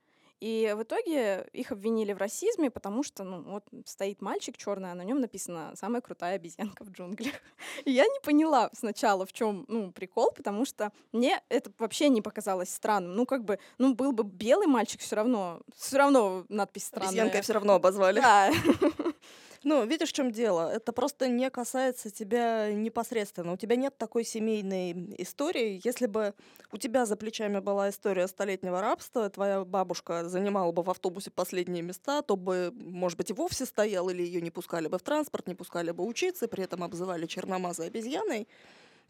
И 0.43 0.75
в 0.75 0.83
итоге 0.83 1.47
их 1.53 1.71
обвинили 1.71 2.11
в 2.11 2.17
расизме, 2.17 2.69
потому 2.69 3.01
что, 3.01 3.23
ну, 3.23 3.43
вот 3.43 3.63
стоит 3.85 4.21
мальчик 4.21 4.57
черный, 4.57 4.91
а 4.91 4.93
на 4.93 5.03
нем 5.03 5.21
написано 5.21 5.71
«самая 5.75 6.01
крутая 6.01 6.35
обезьянка 6.35 6.83
в 6.83 6.91
джунглях». 6.91 7.35
И 7.85 7.91
я 7.91 8.03
не 8.03 8.19
поняла 8.21 8.69
сначала, 8.73 9.25
в 9.25 9.31
чем, 9.31 9.63
ну, 9.69 9.93
прикол, 9.93 10.33
потому 10.35 10.65
что 10.65 10.91
мне 11.13 11.41
это 11.47 11.71
вообще 11.79 12.09
не 12.09 12.21
показалось 12.21 12.67
странным. 12.73 13.15
Ну, 13.15 13.25
как 13.25 13.45
бы, 13.45 13.57
ну, 13.77 13.95
был 13.95 14.11
бы 14.11 14.25
белый 14.25 14.67
мальчик, 14.67 14.99
все 14.99 15.15
равно, 15.15 15.61
все 15.77 15.97
равно 15.97 16.43
надпись 16.49 16.87
странная. 16.87 17.07
Обезьянкой 17.07 17.41
все 17.41 17.53
равно 17.53 17.75
обозвали. 17.75 18.19
Да. 18.19 18.51
Ну, 19.63 19.85
видишь, 19.85 20.09
в 20.09 20.13
чем 20.13 20.31
дело? 20.31 20.69
Это 20.69 20.91
просто 20.91 21.29
не 21.29 21.49
касается 21.49 22.09
тебя 22.09 22.73
непосредственно. 22.73 23.53
У 23.53 23.57
тебя 23.57 23.77
нет 23.77 23.97
такой 23.97 24.25
семейной 24.25 25.15
истории. 25.17 25.79
Если 25.85 26.05
бы 26.05 26.33
у 26.73 26.77
тебя 26.77 27.05
за 27.05 27.15
плечами 27.15 27.59
была 27.59 27.89
история 27.89 28.27
столетнего 28.27 28.81
рабства, 28.81 29.29
твоя 29.29 29.63
бабушка 29.63 30.27
занимала 30.27 30.71
бы 30.73 30.83
в 30.83 30.89
автобусе 30.89 31.31
последние 31.31 31.81
места, 31.81 32.21
то 32.23 32.35
бы, 32.35 32.73
может 32.75 33.17
быть, 33.17 33.29
и 33.29 33.33
вовсе 33.33 33.65
стоял, 33.65 34.09
или 34.09 34.21
ее 34.21 34.41
не 34.41 34.51
пускали 34.51 34.87
бы 34.89 34.97
в 34.97 35.01
транспорт, 35.03 35.47
не 35.47 35.55
пускали 35.55 35.91
бы 35.91 36.05
учиться, 36.05 36.49
при 36.49 36.65
этом 36.65 36.83
обзывали 36.83 37.25
черномазой 37.25 37.87
обезьяной, 37.87 38.49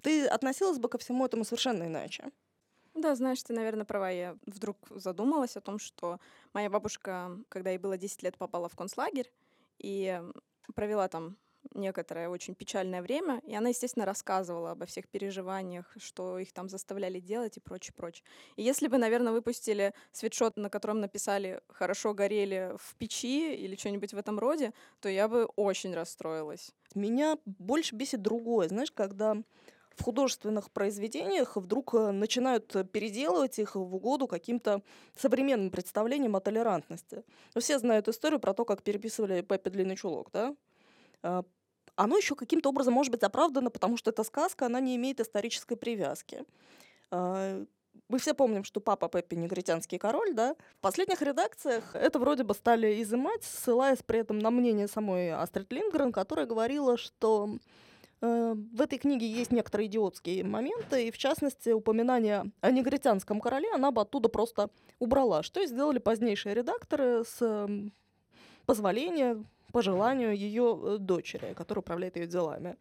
ты 0.01 0.27
относилась 0.27 0.79
бы 0.79 0.89
ко 0.89 0.97
всему 0.99 1.25
этому 1.25 1.45
совершенно 1.45 1.83
иначе. 1.85 2.31
Да, 2.93 3.15
знаешь, 3.15 3.41
ты, 3.43 3.53
наверное, 3.53 3.85
права. 3.85 4.09
Я 4.11 4.37
вдруг 4.45 4.77
задумалась 4.91 5.57
о 5.57 5.61
том, 5.61 5.79
что 5.79 6.19
моя 6.53 6.69
бабушка, 6.69 7.37
когда 7.49 7.71
ей 7.71 7.79
было 7.79 7.97
10 7.97 8.21
лет, 8.23 8.37
попала 8.37 8.69
в 8.69 8.75
концлагерь, 8.75 9.31
и 9.79 10.21
провела 10.75 11.07
там 11.07 11.37
некоторое 11.73 12.27
очень 12.29 12.55
печальное 12.55 13.01
время, 13.01 13.39
и 13.45 13.55
она, 13.55 13.69
естественно, 13.69 14.05
рассказывала 14.05 14.71
обо 14.71 14.85
всех 14.85 15.07
переживаниях, 15.07 15.93
что 15.97 16.37
их 16.37 16.51
там 16.53 16.67
заставляли 16.69 17.19
делать 17.19 17.57
и 17.57 17.61
прочее, 17.61 17.93
прочее. 17.95 18.25
И 18.57 18.63
если 18.63 18.87
бы, 18.87 18.97
наверное, 18.97 19.31
выпустили 19.31 19.93
свитшот, 20.11 20.57
на 20.57 20.69
котором 20.69 20.99
написали 20.99 21.61
«хорошо 21.69 22.13
горели 22.13 22.73
в 22.77 22.95
печи» 22.97 23.53
или 23.55 23.75
что-нибудь 23.75 24.13
в 24.13 24.17
этом 24.17 24.39
роде, 24.39 24.73
то 24.99 25.09
я 25.09 25.27
бы 25.27 25.45
очень 25.55 25.93
расстроилась. 25.93 26.71
Меня 26.95 27.37
больше 27.45 27.95
бесит 27.95 28.21
другое. 28.21 28.67
Знаешь, 28.67 28.91
когда 28.91 29.37
в 29.95 30.03
художественных 30.03 30.71
произведениях 30.71 31.55
вдруг 31.55 31.93
э, 31.93 32.11
начинают 32.11 32.67
переделывать 32.91 33.59
их 33.59 33.75
в 33.75 33.95
угоду 33.95 34.27
каким-то 34.27 34.81
современным 35.15 35.71
представлениям 35.71 36.35
о 36.35 36.39
толерантности. 36.39 37.23
Ну, 37.53 37.61
все 37.61 37.79
знают 37.79 38.07
историю 38.07 38.39
про 38.39 38.53
то, 38.53 38.65
как 38.65 38.83
переписывали 38.83 39.41
Пеппи 39.41 39.69
Длинный 39.69 39.95
Чулок, 39.95 40.29
да? 40.31 40.55
А, 41.21 41.43
оно 41.95 42.17
еще 42.17 42.35
каким-то 42.35 42.69
образом 42.69 42.93
может 42.93 43.11
быть 43.11 43.23
оправдано, 43.23 43.69
потому 43.69 43.97
что 43.97 44.09
эта 44.09 44.23
сказка, 44.23 44.65
она 44.65 44.79
не 44.79 44.95
имеет 44.95 45.19
исторической 45.19 45.75
привязки. 45.75 46.43
А, 47.11 47.63
мы 48.09 48.19
все 48.19 48.33
помним, 48.33 48.63
что 48.63 48.79
папа 48.79 49.07
Пеппи 49.07 49.35
негритянский 49.35 49.97
король, 49.97 50.33
да? 50.33 50.55
В 50.77 50.81
последних 50.81 51.21
редакциях 51.21 51.95
это 51.95 52.19
вроде 52.19 52.43
бы 52.43 52.53
стали 52.53 53.01
изымать, 53.01 53.43
ссылаясь 53.43 54.03
при 54.03 54.19
этом 54.19 54.39
на 54.39 54.51
мнение 54.51 54.87
самой 54.87 55.31
Астрид 55.31 55.71
Лингрен, 55.71 56.11
которая 56.11 56.45
говорила, 56.45 56.97
что 56.97 57.49
в 58.23 58.81
этой 58.81 58.97
книге 58.99 59.27
есть 59.27 59.51
некоторые 59.51 59.87
идиотские 59.87 60.43
моменты, 60.45 61.07
и 61.07 61.11
в 61.11 61.17
частности 61.17 61.71
упоминание 61.71 62.45
о 62.61 62.71
негритянском 62.71 63.41
короле 63.41 63.67
она 63.73 63.91
бы 63.91 64.01
оттуда 64.01 64.29
просто 64.29 64.69
убрала, 64.99 65.43
что 65.43 65.61
и 65.61 65.67
сделали 65.67 65.99
позднейшие 65.99 66.55
редакторы 66.55 67.25
с 67.25 67.67
позволения, 68.65 69.43
по 69.73 69.81
желанию 69.81 70.37
ее 70.37 70.79
э, 70.81 70.97
дочери, 70.99 71.53
которая 71.55 71.81
управляет 71.81 72.15
ее 72.15 72.27
делами. 72.27 72.77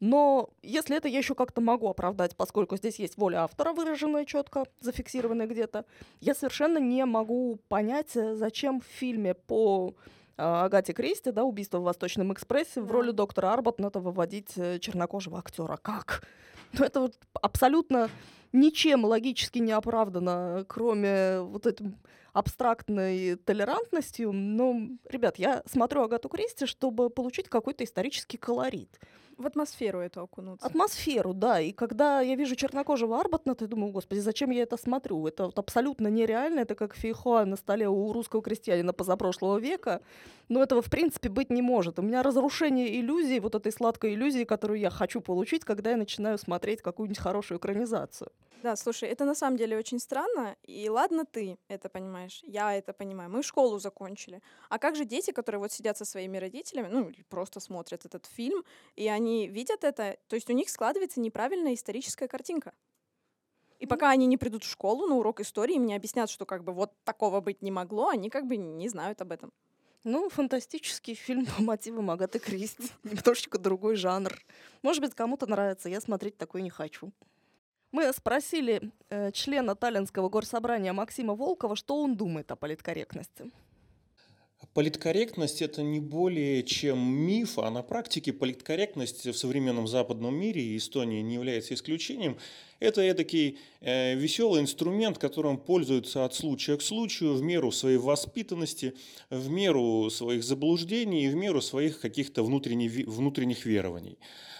Но 0.00 0.50
если 0.62 0.96
это 0.96 1.06
я 1.06 1.18
еще 1.18 1.36
как-то 1.36 1.60
могу 1.60 1.88
оправдать, 1.88 2.36
поскольку 2.36 2.76
здесь 2.76 2.98
есть 2.98 3.16
воля 3.16 3.44
автора, 3.44 3.72
выраженная 3.72 4.24
четко, 4.24 4.64
зафиксированная 4.80 5.46
где-то, 5.46 5.84
я 6.20 6.34
совершенно 6.34 6.78
не 6.78 7.06
могу 7.06 7.60
понять, 7.68 8.16
э, 8.16 8.34
зачем 8.34 8.80
в 8.80 8.84
фильме 8.84 9.34
по 9.34 9.94
Агате 10.36 10.92
Кристи, 10.92 11.30
да, 11.30 11.44
«Убийство 11.44 11.78
в 11.78 11.82
Восточном 11.82 12.32
экспрессе», 12.32 12.80
в 12.80 12.90
роли 12.90 13.10
доктора 13.10 13.52
Арбат 13.52 13.78
надо 13.78 14.00
выводить 14.00 14.52
э, 14.56 14.78
чернокожего 14.78 15.38
актера. 15.38 15.76
Как? 15.76 16.26
Ну, 16.78 16.86
это 16.86 17.00
вот 17.00 17.18
абсолютно 17.34 18.08
ничем 18.52 19.04
логически 19.04 19.58
не 19.58 19.72
оправдано, 19.72 20.64
кроме 20.66 21.40
вот 21.40 21.66
этим 21.66 21.98
абстрактной 22.32 23.36
толерантностью. 23.36 24.32
Но, 24.32 24.88
ребят, 25.08 25.38
я 25.38 25.62
смотрю 25.66 26.02
Агату 26.02 26.30
Кристи, 26.30 26.64
чтобы 26.64 27.10
получить 27.10 27.50
какой-то 27.50 27.84
исторический 27.84 28.38
колорит. 28.38 28.98
В 29.38 29.46
атмосферу 29.46 30.00
эту 30.00 30.22
окунуться. 30.22 30.66
Атмосферу, 30.66 31.34
да. 31.34 31.60
И 31.60 31.72
когда 31.72 32.20
я 32.20 32.36
вижу 32.36 32.54
чернокожего 32.56 33.18
Арбатна, 33.18 33.56
я 33.58 33.66
думаю, 33.66 33.92
господи, 33.92 34.20
зачем 34.20 34.50
я 34.50 34.62
это 34.62 34.76
смотрю? 34.76 35.26
Это 35.26 35.46
вот 35.46 35.58
абсолютно 35.58 36.08
нереально. 36.08 36.60
Это 36.60 36.74
как 36.74 36.94
фейхоа 36.94 37.44
на 37.44 37.56
столе 37.56 37.88
у 37.88 38.12
русского 38.12 38.42
крестьянина 38.42 38.92
позапрошлого 38.92 39.58
века. 39.58 40.00
Но 40.48 40.62
этого, 40.62 40.82
в 40.82 40.90
принципе, 40.90 41.28
быть 41.28 41.50
не 41.50 41.62
может. 41.62 41.98
У 41.98 42.02
меня 42.02 42.22
разрушение 42.22 43.00
иллюзии, 43.00 43.38
вот 43.38 43.54
этой 43.54 43.72
сладкой 43.72 44.14
иллюзии, 44.14 44.44
которую 44.44 44.78
я 44.80 44.90
хочу 44.90 45.20
получить, 45.20 45.64
когда 45.64 45.90
я 45.90 45.96
начинаю 45.96 46.38
смотреть 46.38 46.82
какую-нибудь 46.82 47.18
хорошую 47.18 47.58
экранизацию. 47.58 48.30
Да, 48.62 48.76
слушай, 48.76 49.08
это 49.08 49.24
на 49.24 49.34
самом 49.34 49.56
деле 49.56 49.76
очень 49.76 49.98
странно. 49.98 50.54
И 50.62 50.88
ладно 50.88 51.24
ты 51.24 51.58
это 51.66 51.88
понимаешь, 51.88 52.42
я 52.46 52.74
это 52.76 52.92
понимаю. 52.92 53.28
Мы 53.28 53.42
школу 53.42 53.80
закончили. 53.80 54.40
А 54.68 54.78
как 54.78 54.94
же 54.94 55.04
дети, 55.04 55.32
которые 55.32 55.58
вот 55.58 55.72
сидят 55.72 55.98
со 55.98 56.04
своими 56.04 56.38
родителями, 56.38 56.88
ну, 56.88 57.08
или 57.08 57.22
просто 57.22 57.58
смотрят 57.58 58.04
этот 58.04 58.26
фильм, 58.26 58.62
и 58.94 59.08
они 59.22 59.46
видят 59.46 59.84
это, 59.84 60.16
то 60.26 60.34
есть 60.34 60.50
у 60.50 60.52
них 60.52 60.68
складывается 60.68 61.20
неправильная 61.20 61.74
историческая 61.74 62.26
картинка. 62.26 62.72
И 63.78 63.86
пока 63.86 64.10
они 64.10 64.26
не 64.26 64.36
придут 64.36 64.64
в 64.64 64.70
школу 64.70 65.06
на 65.06 65.14
урок 65.14 65.40
истории, 65.40 65.76
им 65.76 65.86
не 65.86 65.94
объяснят, 65.94 66.28
что 66.28 66.44
как 66.44 66.64
бы 66.64 66.72
вот 66.72 66.92
такого 67.04 67.40
быть 67.40 67.62
не 67.62 67.70
могло, 67.70 68.08
они 68.08 68.30
как 68.30 68.46
бы 68.46 68.56
не 68.56 68.88
знают 68.88 69.20
об 69.20 69.32
этом. 69.32 69.52
Ну, 70.04 70.28
фантастический 70.28 71.14
фильм 71.14 71.46
по 71.46 71.62
мотивам 71.62 72.10
Агаты 72.10 72.40
Кристи. 72.40 72.90
Немножечко 73.04 73.58
другой 73.58 73.94
жанр. 73.96 74.36
Может 74.82 75.00
быть, 75.00 75.14
кому-то 75.14 75.46
нравится, 75.46 75.88
я 75.88 76.00
смотреть 76.00 76.36
такой 76.36 76.62
не 76.62 76.70
хочу. 76.70 77.12
Мы 77.92 78.12
спросили 78.12 78.90
э, 79.10 79.30
члена 79.32 79.76
Таллинского 79.76 80.28
горсобрания 80.28 80.92
Максима 80.92 81.34
Волкова, 81.34 81.76
что 81.76 82.02
он 82.02 82.16
думает 82.16 82.50
о 82.50 82.56
политкорректности. 82.56 83.50
Политкорректность– 84.74 85.60
это 85.62 85.82
не 85.82 86.00
более 86.00 86.62
чем 86.62 86.98
миф, 86.98 87.58
а 87.58 87.70
на 87.70 87.82
практике 87.82 88.32
политкорректность 88.32 89.26
в 89.26 89.36
современном 89.36 89.86
западном 89.86 90.34
мире, 90.34 90.62
и 90.62 90.76
Эстония 90.78 91.20
не 91.20 91.34
является 91.34 91.74
исключением, 91.74 92.38
это 92.80 93.02
эдакий 93.02 93.58
э, 93.80 94.14
веселый 94.14 94.62
инструмент, 94.62 95.18
которым 95.18 95.58
пользуются 95.58 96.24
от 96.24 96.34
случая 96.34 96.76
к 96.78 96.82
случаю, 96.82 97.34
в 97.34 97.42
меру 97.42 97.70
своей 97.70 97.98
воспитанности, 97.98 98.94
в 99.30 99.50
меру 99.50 100.08
своих 100.10 100.42
заблуждений 100.42 101.26
и 101.26 101.28
в 101.28 101.34
меру 101.34 101.60
своих 101.60 102.00
каких-то 102.00 102.42
внутренних, 102.42 103.06
внутренних 103.06 103.66
верований. 103.66 104.18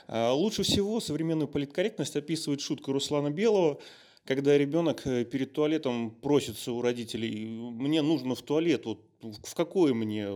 А 0.08 0.32
лучше 0.32 0.62
всего 0.62 1.00
современную 1.00 1.48
политкорректность 1.48 2.16
описывает 2.16 2.60
шутка 2.60 2.92
Руслана 2.92 3.30
Белого, 3.30 3.80
когда 4.24 4.56
ребенок 4.58 5.06
э, 5.06 5.24
перед 5.24 5.52
туалетом 5.52 6.10
просится 6.10 6.72
у 6.72 6.82
родителей, 6.82 7.46
мне 7.46 8.02
нужно 8.02 8.34
в 8.34 8.42
туалет, 8.42 8.84
вот 8.84 9.00
в 9.22 9.54
какой 9.54 9.94
мне, 9.94 10.28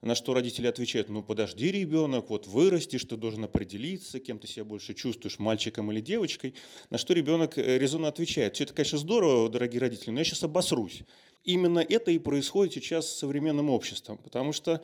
на 0.00 0.14
что 0.14 0.34
родители 0.34 0.66
отвечают, 0.66 1.08
ну 1.08 1.22
подожди, 1.22 1.70
ребенок, 1.70 2.30
вот 2.30 2.46
вырастешь, 2.46 3.04
ты 3.04 3.16
должен 3.16 3.44
определиться, 3.44 4.20
кем 4.20 4.38
ты 4.38 4.46
себя 4.46 4.64
больше 4.64 4.94
чувствуешь, 4.94 5.38
мальчиком 5.38 5.90
или 5.92 6.00
девочкой, 6.00 6.54
на 6.90 6.98
что 6.98 7.14
ребенок 7.14 7.58
э, 7.58 7.78
резонно 7.78 8.08
отвечает, 8.08 8.54
все 8.54 8.64
это, 8.64 8.74
конечно, 8.74 8.98
здорово, 8.98 9.48
дорогие 9.48 9.80
родители, 9.80 10.10
но 10.10 10.20
я 10.20 10.24
сейчас 10.24 10.44
обосрусь. 10.44 11.02
Именно 11.44 11.80
это 11.80 12.10
и 12.10 12.18
происходит 12.18 12.74
сейчас 12.74 13.08
с 13.08 13.18
современным 13.18 13.70
обществом, 13.70 14.18
потому 14.18 14.52
что 14.52 14.82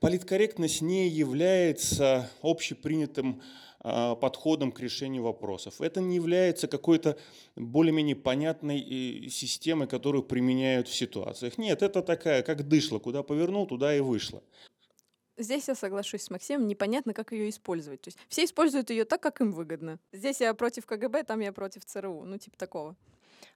Политкорректность 0.00 0.82
не 0.82 1.08
является 1.08 2.30
общепринятым 2.42 3.40
а, 3.80 4.14
подходом 4.16 4.72
к 4.72 4.80
решению 4.80 5.22
вопросов. 5.22 5.80
Это 5.80 6.00
не 6.00 6.16
является 6.16 6.68
какой-то 6.68 7.16
более-менее 7.54 8.16
понятной 8.16 8.80
э, 8.80 9.28
системой, 9.28 9.86
которую 9.86 10.22
применяют 10.24 10.88
в 10.88 10.94
ситуациях. 10.94 11.56
Нет, 11.56 11.82
это 11.82 12.02
такая, 12.02 12.42
как 12.42 12.66
дышло, 12.68 12.98
куда 12.98 13.22
повернул, 13.22 13.66
туда 13.66 13.96
и 13.96 14.00
вышло. 14.00 14.42
Здесь 15.38 15.68
я 15.68 15.74
соглашусь 15.74 16.22
с 16.22 16.30
Максимом, 16.30 16.66
непонятно, 16.66 17.14
как 17.14 17.32
ее 17.32 17.48
использовать. 17.48 18.00
То 18.00 18.08
есть 18.08 18.18
все 18.28 18.44
используют 18.44 18.90
ее 18.90 19.04
так, 19.04 19.22
как 19.22 19.40
им 19.40 19.52
выгодно. 19.52 20.00
Здесь 20.12 20.40
я 20.40 20.52
против 20.54 20.84
КГБ, 20.84 21.22
там 21.24 21.40
я 21.40 21.52
против 21.52 21.84
ЦРУ, 21.84 22.24
ну 22.24 22.38
типа 22.38 22.56
такого. 22.58 22.96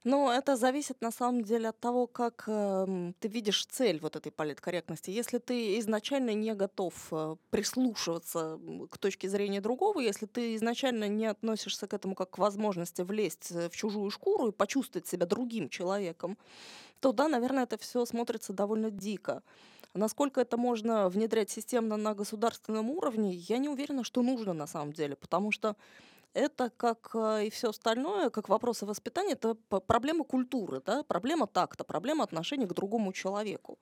Ну, 0.03 0.31
это 0.31 0.55
зависит 0.55 0.99
на 1.01 1.11
самом 1.11 1.43
деле 1.43 1.69
от 1.69 1.79
того, 1.79 2.07
как 2.07 2.45
э, 2.47 3.13
ты 3.19 3.27
видишь 3.27 3.67
цель 3.67 3.99
вот 4.01 4.15
этой 4.15 4.31
политкорректности. 4.31 5.11
Если 5.11 5.37
ты 5.37 5.77
изначально 5.77 6.33
не 6.33 6.55
готов 6.55 6.93
э, 7.11 7.35
прислушиваться 7.51 8.59
к 8.89 8.97
точке 8.97 9.29
зрения 9.29 9.61
другого, 9.61 9.99
если 9.99 10.25
ты 10.25 10.55
изначально 10.55 11.07
не 11.07 11.27
относишься 11.27 11.85
к 11.85 11.93
этому 11.93 12.15
как 12.15 12.31
к 12.31 12.37
возможности 12.39 13.03
влезть 13.03 13.51
э, 13.51 13.69
в 13.69 13.75
чужую 13.75 14.09
шкуру 14.09 14.47
и 14.47 14.51
почувствовать 14.51 15.05
себя 15.07 15.27
другим 15.27 15.69
человеком, 15.69 16.35
то 16.99 17.11
да, 17.11 17.27
наверное, 17.27 17.63
это 17.63 17.77
все 17.77 18.03
смотрится 18.05 18.53
довольно 18.53 18.89
дико. 18.89 19.43
Насколько 19.93 20.41
это 20.41 20.57
можно 20.57 21.09
внедрять 21.09 21.51
системно 21.51 21.97
на 21.97 22.15
государственном 22.15 22.89
уровне, 22.89 23.33
я 23.33 23.59
не 23.59 23.69
уверена, 23.69 24.03
что 24.03 24.23
нужно 24.23 24.53
на 24.53 24.65
самом 24.65 24.93
деле, 24.93 25.15
потому 25.15 25.51
что 25.51 25.75
это, 26.33 26.71
как 26.77 27.11
э, 27.13 27.47
и 27.47 27.49
все 27.49 27.69
остальное, 27.69 28.29
как 28.29 28.49
вопросы 28.49 28.85
воспитания, 28.85 29.33
это 29.33 29.55
проблема 29.87 30.23
культуры, 30.23 30.81
да? 30.85 31.03
проблема 31.03 31.47
такта, 31.47 31.83
проблема 31.83 32.23
отношения 32.23 32.67
к 32.67 32.73
другому 32.73 33.13
человеку. 33.13 33.79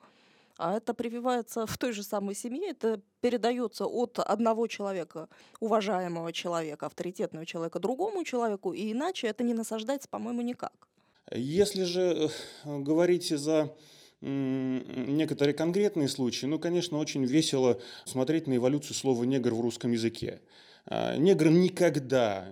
А 0.58 0.76
это 0.76 0.94
прививается 0.94 1.66
в 1.68 1.78
той 1.78 1.92
же 1.92 2.04
самой 2.04 2.36
семье, 2.36 2.72
это 2.72 3.02
передается 3.22 3.86
от 3.86 4.20
одного 4.20 4.68
человека, 4.68 5.30
уважаемого 5.60 6.34
человека, 6.34 6.86
авторитетного 6.86 7.46
человека 7.46 7.80
другому 7.80 8.24
человеку, 8.24 8.74
и 8.74 8.92
иначе 8.92 9.28
это 9.28 9.44
не 9.44 9.54
насаждается, 9.54 10.10
по-моему, 10.10 10.42
никак. 10.42 10.88
Если 11.32 11.84
же 11.84 12.30
э, 12.66 12.80
говорить 12.80 13.30
за 13.30 13.74
некоторые 14.22 15.54
конкретные 15.54 16.10
случаи, 16.10 16.46
ну, 16.46 16.60
конечно, 16.60 16.98
очень 16.98 17.24
весело 17.24 17.80
смотреть 18.06 18.48
на 18.48 18.58
эволюцию 18.58 18.94
слова 18.94 19.24
«негр» 19.24 19.54
в 19.54 19.62
русском 19.62 19.94
языке. 19.94 20.42
А, 20.86 21.18
негр 21.18 21.50
никогда 21.50 22.48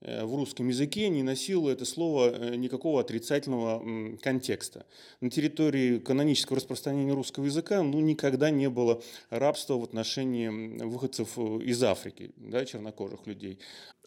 э, 0.00 0.24
в 0.24 0.34
русском 0.34 0.68
языке 0.68 1.08
не 1.08 1.22
носило 1.22 1.70
это 1.70 1.84
слово 1.84 2.30
э, 2.30 2.56
никакого 2.56 3.00
отрицательного 3.00 4.16
контекста. 4.18 4.86
На 5.20 5.30
территории 5.30 5.98
канонического 5.98 6.56
распространения 6.56 7.12
русского 7.12 7.44
языка 7.44 7.82
ну, 7.82 8.00
никогда 8.00 8.50
не 8.50 8.68
было 8.68 9.02
рабства 9.30 9.74
в 9.74 9.84
отношении 9.84 10.48
выходцев 10.84 11.38
э, 11.38 11.42
из 11.64 11.82
Африки, 11.82 12.32
да, 12.36 12.64
чернокожих 12.64 13.26
людей. 13.26 13.58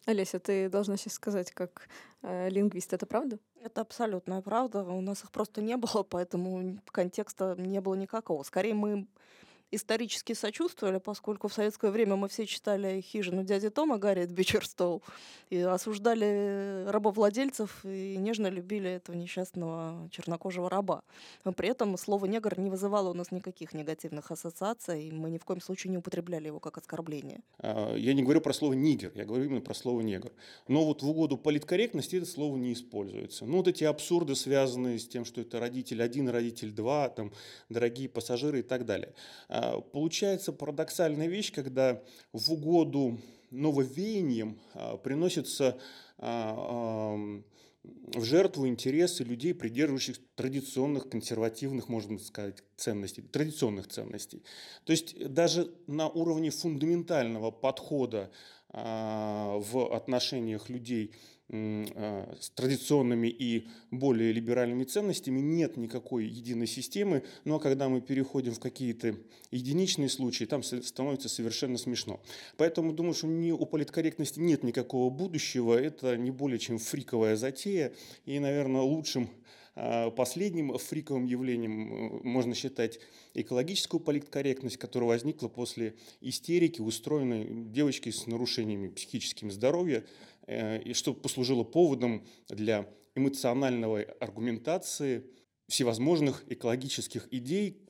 Олеся, 0.06 0.38
ты 0.38 0.68
должна 0.68 0.96
сейчас 0.96 1.14
сказать, 1.14 1.50
как 1.50 1.88
э, 2.22 2.48
лингвист, 2.48 2.92
это 2.92 3.06
правда? 3.06 3.40
Это 3.60 3.80
абсолютная 3.80 4.40
правда. 4.40 4.84
У 4.84 5.00
нас 5.00 5.24
их 5.24 5.32
просто 5.32 5.60
не 5.60 5.76
было, 5.76 6.02
поэтому 6.08 6.78
контекста 6.92 7.56
не 7.58 7.80
было 7.80 7.94
никакого. 7.94 8.44
Скорее, 8.44 8.74
мы 8.74 9.08
исторически 9.70 10.32
сочувствовали, 10.32 10.98
поскольку 10.98 11.48
в 11.48 11.52
советское 11.52 11.90
время 11.90 12.16
мы 12.16 12.28
все 12.28 12.46
читали 12.46 13.00
«Хижину 13.00 13.42
дяди 13.42 13.68
Тома» 13.70 13.98
Гарриет 13.98 14.30
Бичерстоу 14.30 15.02
и 15.50 15.58
осуждали 15.58 16.84
рабовладельцев 16.88 17.84
и 17.84 18.16
нежно 18.16 18.46
любили 18.46 18.90
этого 18.90 19.16
несчастного 19.16 20.08
чернокожего 20.10 20.70
раба. 20.70 21.02
Но 21.44 21.52
при 21.52 21.68
этом 21.68 21.96
слово 21.98 22.26
«негр» 22.26 22.58
не 22.58 22.70
вызывало 22.70 23.10
у 23.10 23.14
нас 23.14 23.32
никаких 23.32 23.72
негативных 23.72 24.30
ассоциаций, 24.30 25.08
и 25.08 25.10
мы 25.10 25.30
ни 25.30 25.38
в 25.38 25.44
коем 25.44 25.60
случае 25.60 25.90
не 25.90 25.98
употребляли 25.98 26.46
его 26.46 26.60
как 26.60 26.78
оскорбление. 26.78 27.40
А, 27.58 27.94
я 27.96 28.14
не 28.14 28.22
говорю 28.22 28.40
про 28.40 28.52
слово 28.52 28.74
«нигер», 28.74 29.12
я 29.14 29.24
говорю 29.24 29.44
именно 29.46 29.60
про 29.60 29.74
слово 29.74 30.00
«негр». 30.00 30.32
Но 30.68 30.84
вот 30.84 31.02
в 31.02 31.08
угоду 31.08 31.36
политкорректности 31.36 32.16
это 32.16 32.26
слово 32.26 32.56
не 32.56 32.72
используется. 32.72 33.44
Ну 33.44 33.58
вот 33.58 33.68
эти 33.68 33.84
абсурды, 33.84 34.36
связанные 34.36 34.98
с 34.98 35.08
тем, 35.08 35.24
что 35.24 35.40
это 35.40 35.58
родитель 35.58 36.02
один, 36.02 36.28
родитель 36.28 36.70
два, 36.70 37.08
там, 37.08 37.32
дорогие 37.68 38.08
пассажиры 38.08 38.60
и 38.60 38.62
так 38.62 38.86
далее– 38.86 39.12
получается 39.92 40.52
парадоксальная 40.52 41.26
вещь, 41.26 41.52
когда 41.52 42.02
в 42.32 42.52
угоду 42.52 43.18
нововеяниям 43.50 44.58
а, 44.74 44.96
приносится 44.96 45.78
а, 46.18 47.16
в 48.14 48.24
жертву 48.24 48.66
интересы 48.66 49.22
людей, 49.22 49.54
придерживающих 49.54 50.16
традиционных, 50.34 51.08
консервативных, 51.08 51.88
можно 51.88 52.18
сказать, 52.18 52.64
ценностей, 52.76 53.22
традиционных 53.22 53.86
ценностей. 53.88 54.42
То 54.84 54.90
есть 54.90 55.32
даже 55.32 55.72
на 55.86 56.08
уровне 56.08 56.50
фундаментального 56.50 57.52
подхода 57.52 58.30
в 58.72 59.94
отношениях 59.94 60.68
людей 60.68 61.12
а, 61.14 61.35
с 61.48 62.50
традиционными 62.54 63.28
и 63.28 63.68
более 63.92 64.32
либеральными 64.32 64.82
ценностями 64.82 65.38
нет 65.38 65.76
никакой 65.76 66.26
единой 66.26 66.66
системы, 66.66 67.22
но 67.44 67.52
ну, 67.52 67.56
а 67.56 67.60
когда 67.60 67.88
мы 67.88 68.00
переходим 68.00 68.52
в 68.52 68.58
какие-то 68.58 69.14
единичные 69.52 70.08
случаи, 70.08 70.44
там 70.44 70.64
становится 70.64 71.28
совершенно 71.28 71.78
смешно. 71.78 72.20
Поэтому 72.56 72.92
думаю, 72.92 73.14
что 73.14 73.28
не, 73.28 73.52
у 73.52 73.64
политкорректности 73.64 74.40
нет 74.40 74.64
никакого 74.64 75.08
будущего, 75.08 75.74
это 75.74 76.16
не 76.16 76.32
более 76.32 76.58
чем 76.58 76.78
фриковая 76.78 77.36
затея, 77.36 77.92
и, 78.24 78.40
наверное, 78.40 78.82
лучшим 78.82 79.30
а, 79.76 80.10
Последним 80.10 80.76
фриковым 80.78 81.26
явлением 81.26 82.22
можно 82.24 82.54
считать 82.54 82.98
экологическую 83.34 84.00
политкорректность, 84.00 84.78
которая 84.78 85.10
возникла 85.10 85.48
после 85.48 85.94
истерики, 86.22 86.80
устроенной 86.80 87.46
девочкой 87.66 88.12
с 88.12 88.26
нарушениями 88.26 88.88
психическим 88.88 89.50
здоровья, 89.50 90.02
и 90.46 90.92
что 90.94 91.14
послужило 91.14 91.64
поводом 91.64 92.26
для 92.48 92.88
эмоциональной 93.14 94.02
аргументации 94.02 95.24
всевозможных 95.68 96.44
экологических 96.50 97.28
идей, 97.32 97.82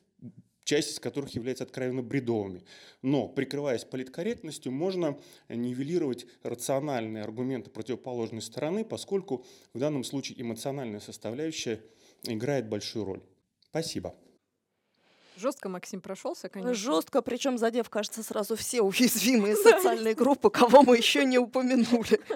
часть 0.65 0.93
из 0.93 1.01
которых 1.01 1.35
является 1.35 1.65
откровенно 1.65 2.03
бредовыми. 2.03 2.65
Но, 3.03 3.29
прикрываясь 3.29 3.85
политкорректностью, 3.85 4.73
можно 4.73 5.19
нивелировать 5.49 6.27
рациональные 6.43 7.23
аргументы 7.23 7.71
противоположной 7.71 8.43
стороны, 8.43 8.85
поскольку 8.85 9.45
в 9.75 9.79
данном 9.79 10.03
случае 10.03 10.41
эмоциональная 10.41 11.01
составляющая 11.01 11.81
играет 12.25 12.69
большую 12.69 13.05
роль. 13.05 13.23
Спасибо. 13.71 14.15
Жестко 15.37 15.69
Максим 15.69 16.01
прошелся, 16.01 16.49
конечно. 16.49 16.75
Жестко, 16.75 17.21
причем 17.21 17.59
задев, 17.59 17.91
кажется, 17.91 18.23
сразу 18.23 18.57
все 18.57 18.81
уязвимые 18.81 19.55
социальные 19.57 20.15
группы, 20.15 20.51
кого 20.51 20.83
мы 20.83 20.97
еще 20.97 21.25
не 21.25 21.39
упомянули. 21.39 22.21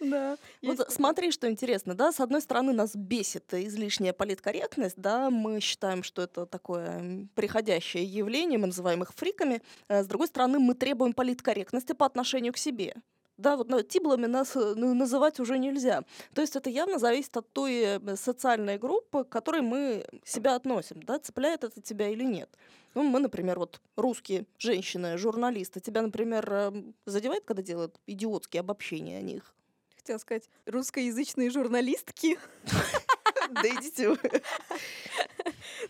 Да. 0.00 0.38
Вот 0.62 0.90
смотри, 0.90 1.30
что 1.30 1.50
интересно, 1.50 1.94
да, 1.94 2.10
с 2.10 2.20
одной 2.20 2.40
стороны 2.40 2.72
нас 2.72 2.96
бесит 2.96 3.52
излишняя 3.52 4.14
политкорректность, 4.14 4.96
да, 4.96 5.28
мы 5.28 5.60
считаем, 5.60 6.02
что 6.02 6.22
это 6.22 6.46
такое 6.46 7.28
приходящее 7.34 8.04
явление, 8.04 8.58
мы 8.58 8.68
называем 8.68 9.02
их 9.02 9.12
фриками, 9.14 9.60
э, 9.88 10.02
с 10.02 10.06
другой 10.06 10.28
стороны 10.28 10.58
мы 10.58 10.74
требуем 10.74 11.12
политкорректности 11.12 11.92
по 11.92 12.06
отношению 12.06 12.54
к 12.54 12.56
себе. 12.56 12.94
Да, 13.38 13.56
вот 13.56 13.88
тиблами 13.88 14.26
нас 14.26 14.56
э, 14.56 14.74
ну, 14.76 14.94
называть 14.94 15.38
уже 15.38 15.58
нельзя. 15.58 16.02
То 16.34 16.40
есть 16.40 16.56
это 16.56 16.70
явно 16.70 16.98
зависит 16.98 17.36
от 17.36 17.50
той 17.52 17.72
э, 17.74 18.16
социальной 18.16 18.78
группы, 18.78 19.24
к 19.24 19.28
которой 19.28 19.62
мы 19.62 20.04
себя 20.24 20.56
относим, 20.56 21.00
да, 21.04 21.20
цепляет 21.20 21.62
это 21.62 21.80
тебя 21.80 22.08
или 22.08 22.24
нет. 22.24 22.50
Ну, 22.94 23.04
мы, 23.04 23.20
например, 23.20 23.60
вот 23.60 23.80
русские 23.94 24.44
женщины, 24.58 25.16
журналисты, 25.18 25.78
тебя, 25.78 26.02
например, 26.02 26.52
эм, 26.52 26.94
задевает, 27.06 27.44
когда 27.44 27.62
делают 27.62 27.94
идиотские 28.08 28.60
обобщения 28.60 29.18
о 29.18 29.22
них? 29.22 29.54
Хотела 29.96 30.18
сказать, 30.18 30.48
русскоязычные 30.66 31.50
журналистки. 31.50 32.38
Да 33.50 33.66
идите 33.66 34.10
вы. 34.10 34.18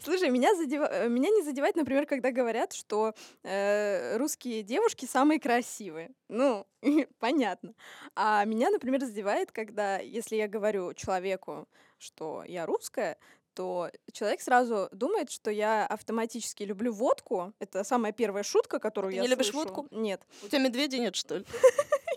Слушай, 0.02 0.30
меня, 0.30 0.54
задев... 0.54 0.82
Э, 0.88 1.08
меня 1.08 1.30
не 1.30 1.42
задевает, 1.42 1.76
например, 1.76 2.06
когда 2.06 2.30
говорят, 2.30 2.72
что 2.72 3.14
э, 3.42 4.16
русские 4.16 4.62
девушки 4.62 5.06
самые 5.06 5.40
красивые. 5.40 6.10
Ну, 6.28 6.66
понятно. 7.18 7.74
А 8.14 8.44
меня, 8.44 8.70
например, 8.70 9.00
задевает, 9.04 9.52
когда, 9.52 9.98
если 9.98 10.36
я 10.36 10.48
говорю 10.48 10.94
человеку, 10.94 11.68
что 11.98 12.44
я 12.46 12.66
русская, 12.66 13.18
то 13.54 13.90
человек 14.12 14.40
сразу 14.40 14.88
думает, 14.92 15.32
что 15.32 15.50
я 15.50 15.84
автоматически 15.86 16.62
люблю 16.62 16.92
водку. 16.92 17.52
Это 17.58 17.82
самая 17.82 18.12
первая 18.12 18.44
шутка, 18.44 18.78
которую 18.78 19.10
Ты 19.10 19.16
я 19.16 19.22
не 19.22 19.28
любишь 19.28 19.50
слышу. 19.50 19.68
водку? 19.68 19.88
Нет. 19.90 20.22
У 20.44 20.48
тебя 20.48 20.60
медведя 20.60 20.98
нет, 20.98 21.16
что 21.16 21.38
ли? 21.38 21.44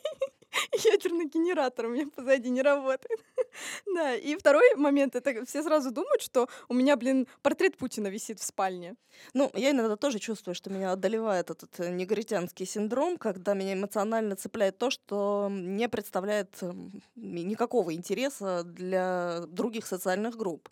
ядерный 0.86 1.26
генератор 1.26 1.86
у 1.86 1.90
меня 1.90 2.08
позади 2.08 2.50
не 2.50 2.62
работает. 2.62 3.24
да, 3.96 4.16
и 4.16 4.36
второй 4.36 4.76
момент, 4.76 5.16
это 5.16 5.46
все 5.46 5.64
сразу 5.64 5.92
думают, 5.92 6.22
что 6.22 6.48
у 6.70 6.74
меня, 6.74 6.96
блин, 6.96 7.28
портрет 7.42 7.78
Путина 7.78 8.08
висит 8.08 8.40
в 8.40 8.44
спальне. 8.44 8.96
Ну, 9.34 9.52
я 9.54 9.72
иногда 9.72 9.96
тоже 9.96 10.20
чувствую, 10.20 10.56
что 10.56 10.70
меня 10.70 10.94
одолевает 10.94 11.50
этот 11.50 11.80
э, 11.80 11.90
негритянский 11.90 12.66
синдром, 12.66 13.18
когда 13.18 13.54
меня 13.54 13.74
эмоционально 13.74 14.36
цепляет 14.36 14.78
то, 14.78 14.90
что 14.90 15.50
не 15.52 15.90
представляет 15.90 16.58
эм, 16.62 17.02
никакого 17.16 17.94
интереса 17.94 18.64
для 18.64 19.42
других 19.48 19.86
социальных 19.86 20.38
групп 20.38 20.70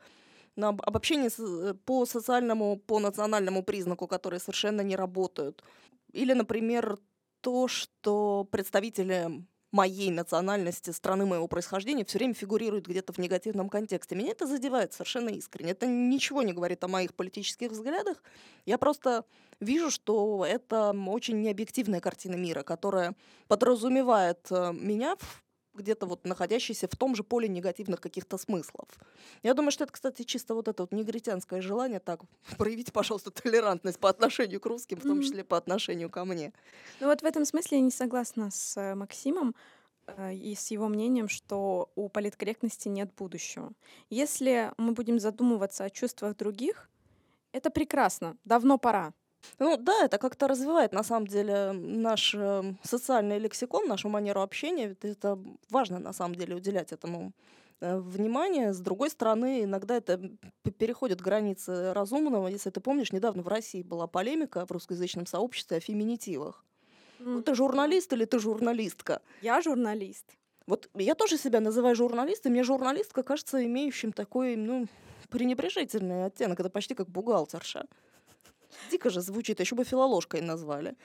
на 0.55 0.69
обобщение 0.69 1.29
э, 1.37 1.73
по 1.85 2.05
социальному, 2.05 2.77
по 2.77 2.99
национальному 2.99 3.63
признаку, 3.63 4.07
которые 4.07 4.39
совершенно 4.39 4.81
не 4.81 4.95
работают. 4.95 5.63
Или, 6.13 6.33
например, 6.33 6.97
то, 7.41 7.67
что 7.67 8.47
представители 8.51 9.45
моей 9.71 10.11
национальности, 10.11 10.89
страны 10.91 11.25
моего 11.25 11.47
происхождения 11.47 12.05
все 12.05 12.17
время 12.17 12.33
фигурирует 12.33 12.87
где-то 12.87 13.13
в 13.13 13.17
негативном 13.17 13.69
контексте. 13.69 14.15
Меня 14.15 14.31
это 14.31 14.47
задевает 14.47 14.93
совершенно 14.93 15.29
искренне. 15.29 15.71
Это 15.71 15.85
ничего 15.85 16.41
не 16.41 16.53
говорит 16.53 16.83
о 16.83 16.87
моих 16.87 17.13
политических 17.13 17.71
взглядах. 17.71 18.17
Я 18.65 18.77
просто 18.77 19.25
вижу, 19.59 19.91
что 19.91 20.45
это 20.47 20.95
очень 21.07 21.41
необъективная 21.41 21.99
картина 21.99 22.35
мира, 22.35 22.63
которая 22.63 23.15
подразумевает 23.47 24.47
э, 24.49 24.73
меня 24.73 25.17
где-то 25.79 26.05
вот 26.05 26.25
находящийся 26.25 26.87
в 26.87 26.95
том 26.95 27.15
же 27.15 27.23
поле 27.23 27.47
негативных 27.47 27.99
каких-то 27.99 28.37
смыслов. 28.37 28.87
Я 29.43 29.53
думаю, 29.53 29.71
что 29.71 29.85
это, 29.85 29.93
кстати, 29.93 30.23
чисто 30.23 30.53
вот 30.53 30.67
это 30.67 30.83
вот 30.83 30.91
негритянское 30.91 31.61
желание 31.61 31.99
так, 31.99 32.21
проявить, 32.57 32.93
пожалуйста, 32.93 33.31
толерантность 33.31 33.99
по 33.99 34.09
отношению 34.09 34.59
к 34.59 34.65
русским, 34.65 34.97
в 34.97 35.03
том 35.03 35.21
числе 35.21 35.43
по 35.43 35.57
отношению 35.57 36.09
ко 36.09 36.25
мне. 36.25 36.53
Ну 36.99 37.07
вот 37.07 37.21
в 37.21 37.25
этом 37.25 37.45
смысле 37.45 37.77
я 37.77 37.83
не 37.83 37.91
согласна 37.91 38.51
с 38.51 38.77
э, 38.77 38.95
Максимом 38.95 39.55
э, 40.07 40.35
и 40.35 40.55
с 40.55 40.71
его 40.71 40.87
мнением, 40.87 41.29
что 41.29 41.91
у 41.95 42.09
политкорректности 42.09 42.87
нет 42.89 43.13
будущего. 43.17 43.71
Если 44.09 44.71
мы 44.77 44.91
будем 44.91 45.19
задумываться 45.19 45.85
о 45.85 45.89
чувствах 45.89 46.35
других, 46.35 46.89
это 47.51 47.69
прекрасно, 47.71 48.37
давно 48.45 48.77
пора. 48.77 49.13
Ну 49.57 49.77
да, 49.77 50.05
это 50.05 50.17
как-то 50.17 50.47
развивает 50.47 50.93
на 50.93 51.03
самом 51.03 51.27
деле 51.27 51.71
наш 51.71 52.33
э, 52.35 52.73
социальный 52.83 53.39
лексикон, 53.39 53.87
нашу 53.87 54.09
манеру 54.09 54.41
общения. 54.41 54.95
Это 55.01 55.39
важно 55.69 55.99
на 55.99 56.13
самом 56.13 56.35
деле 56.35 56.55
уделять 56.55 56.91
этому 56.91 57.33
э, 57.81 57.97
внимание. 57.97 58.73
С 58.73 58.79
другой 58.79 59.09
стороны, 59.09 59.63
иногда 59.63 59.95
это 59.97 60.19
переходит 60.77 61.21
границы 61.21 61.93
разумного. 61.93 62.47
Если 62.47 62.69
ты 62.69 62.79
помнишь, 62.79 63.11
недавно 63.11 63.43
в 63.43 63.47
России 63.47 63.81
была 63.81 64.07
полемика 64.07 64.65
в 64.65 64.71
русскоязычном 64.71 65.25
сообществе 65.25 65.77
о 65.77 65.79
феминитивах. 65.79 66.63
Ну, 67.19 67.41
ты 67.41 67.53
журналист 67.53 68.13
или 68.13 68.25
ты 68.25 68.39
журналистка? 68.39 69.21
Я 69.41 69.61
журналист. 69.61 70.25
Вот 70.67 70.89
я 70.93 71.15
тоже 71.15 71.37
себя 71.37 71.59
называю 71.59 71.95
журналистом. 71.95 72.53
Мне 72.53 72.63
журналистка 72.63 73.23
кажется 73.23 73.65
имеющим 73.65 74.13
такой, 74.13 74.55
ну, 74.55 74.87
пренебрежительный 75.29 76.25
оттенок. 76.25 76.59
Это 76.59 76.69
почти 76.69 76.93
как 76.95 77.09
бухгалтерша. 77.09 77.85
Дико 78.91 79.09
же 79.09 79.21
звучит, 79.21 79.59
еще 79.59 79.75
бы 79.75 79.83
филоложкой 79.83 80.41
назвали. 80.41 80.95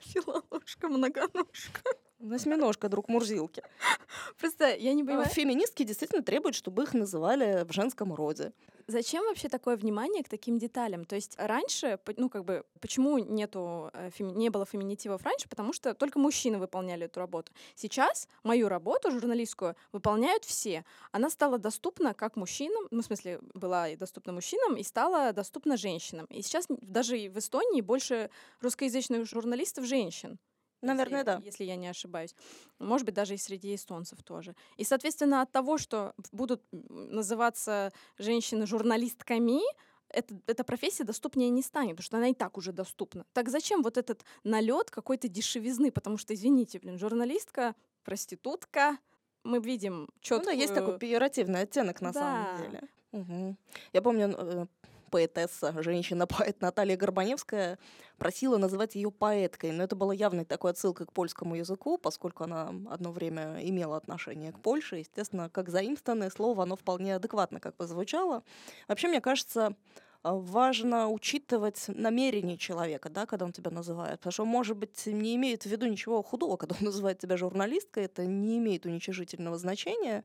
Филоложка, 0.00 0.88
многоножка. 0.88 1.82
Восьминожка, 2.22 2.88
друг 2.88 3.08
Мурзилки. 3.08 3.64
Просто 4.38 4.76
я 4.76 4.94
не 4.94 5.02
понимаю. 5.02 5.28
Феминистки 5.28 5.82
действительно 5.82 6.22
требуют, 6.22 6.54
чтобы 6.54 6.84
их 6.84 6.94
называли 6.94 7.64
в 7.64 7.72
женском 7.72 8.14
роде. 8.14 8.52
Зачем 8.86 9.24
вообще 9.24 9.48
такое 9.48 9.76
внимание 9.76 10.22
к 10.22 10.28
таким 10.28 10.58
деталям? 10.58 11.04
То 11.04 11.16
есть 11.16 11.34
раньше, 11.36 11.98
ну 12.16 12.28
как 12.28 12.44
бы, 12.44 12.64
почему 12.80 13.18
нету, 13.18 13.90
э, 13.92 14.10
не 14.20 14.50
было 14.50 14.64
феминитивов 14.64 15.24
раньше? 15.24 15.48
Потому 15.48 15.72
что 15.72 15.94
только 15.94 16.20
мужчины 16.20 16.58
выполняли 16.58 17.06
эту 17.06 17.18
работу. 17.18 17.52
Сейчас 17.74 18.28
мою 18.44 18.68
работу 18.68 19.10
журналистскую 19.10 19.74
выполняют 19.90 20.44
все. 20.44 20.84
Она 21.10 21.28
стала 21.28 21.58
доступна 21.58 22.14
как 22.14 22.36
мужчинам, 22.36 22.86
ну 22.92 23.02
в 23.02 23.04
смысле 23.04 23.40
была 23.54 23.88
и 23.88 23.96
доступна 23.96 24.32
мужчинам, 24.32 24.76
и 24.76 24.84
стала 24.84 25.32
доступна 25.32 25.76
женщинам. 25.76 26.26
И 26.26 26.42
сейчас 26.42 26.66
даже 26.68 27.16
в 27.30 27.38
Эстонии 27.38 27.80
больше 27.80 28.30
русскоязычных 28.60 29.26
журналистов 29.26 29.86
женщин. 29.86 30.38
Наверное, 30.82 31.20
если, 31.20 31.24
да. 31.24 31.40
Если 31.44 31.64
я 31.64 31.76
не 31.76 31.88
ошибаюсь. 31.88 32.34
Может 32.78 33.06
быть, 33.06 33.14
даже 33.14 33.34
и 33.34 33.38
среди 33.38 33.74
эстонцев 33.74 34.22
тоже. 34.22 34.54
И, 34.76 34.84
соответственно, 34.84 35.42
от 35.42 35.52
того, 35.52 35.78
что 35.78 36.14
будут 36.32 36.62
называться 36.72 37.92
женщины 38.18 38.66
журналистками, 38.66 39.60
это, 40.08 40.34
эта 40.46 40.64
профессия 40.64 41.04
доступнее 41.04 41.50
не 41.50 41.62
станет, 41.62 41.92
потому 41.92 42.04
что 42.04 42.16
она 42.18 42.28
и 42.28 42.34
так 42.34 42.58
уже 42.58 42.72
доступна. 42.72 43.24
Так 43.32 43.48
зачем 43.48 43.82
вот 43.82 43.96
этот 43.96 44.24
налет 44.44 44.90
какой-то 44.90 45.28
дешевизны? 45.28 45.90
Потому 45.90 46.18
что, 46.18 46.34
извините, 46.34 46.78
блин, 46.78 46.98
журналистка, 46.98 47.74
проститутка, 48.04 48.98
мы 49.44 49.58
видим 49.60 50.08
четкую... 50.20 50.40
Ну 50.40 50.56
да, 50.56 50.62
есть 50.62 50.74
такой 50.74 50.98
пиеративный 50.98 51.62
оттенок 51.62 52.00
на 52.00 52.12
да. 52.12 52.20
самом 52.20 52.62
деле. 52.62 52.88
Угу. 53.12 53.56
Я 53.92 54.02
помню, 54.02 54.34
э, 54.36 54.66
поэтесса, 55.12 55.74
женщина-поэт 55.76 56.62
Наталья 56.62 56.96
Горбаневская 56.96 57.78
просила 58.16 58.56
называть 58.56 58.94
ее 58.94 59.10
поэткой, 59.10 59.72
но 59.72 59.84
это 59.84 59.94
было 59.94 60.12
явной 60.12 60.46
такой 60.46 60.70
отсылкой 60.70 61.06
к 61.06 61.12
польскому 61.12 61.54
языку, 61.54 61.98
поскольку 61.98 62.44
она 62.44 62.72
одно 62.88 63.12
время 63.12 63.58
имела 63.62 63.98
отношение 63.98 64.52
к 64.52 64.58
Польше. 64.58 64.96
Естественно, 64.96 65.50
как 65.50 65.68
заимствованное 65.68 66.30
слово, 66.30 66.62
оно 66.62 66.76
вполне 66.76 67.14
адекватно 67.14 67.60
как 67.60 67.76
бы 67.76 67.86
звучало. 67.86 68.42
Вообще, 68.88 69.08
мне 69.08 69.20
кажется, 69.20 69.76
важно 70.22 71.10
учитывать 71.10 71.84
намерение 71.88 72.56
человека, 72.56 73.10
да, 73.10 73.26
когда 73.26 73.44
он 73.44 73.52
тебя 73.52 73.70
называет. 73.70 74.20
Потому 74.20 74.32
что, 74.32 74.44
может 74.44 74.76
быть, 74.76 75.06
не 75.06 75.34
имеет 75.36 75.64
в 75.64 75.66
виду 75.66 75.86
ничего 75.86 76.22
худого, 76.22 76.56
когда 76.56 76.76
он 76.78 76.86
называет 76.86 77.18
тебя 77.18 77.36
журналисткой, 77.36 78.04
это 78.04 78.24
не 78.24 78.58
имеет 78.58 78.86
уничижительного 78.86 79.58
значения. 79.58 80.24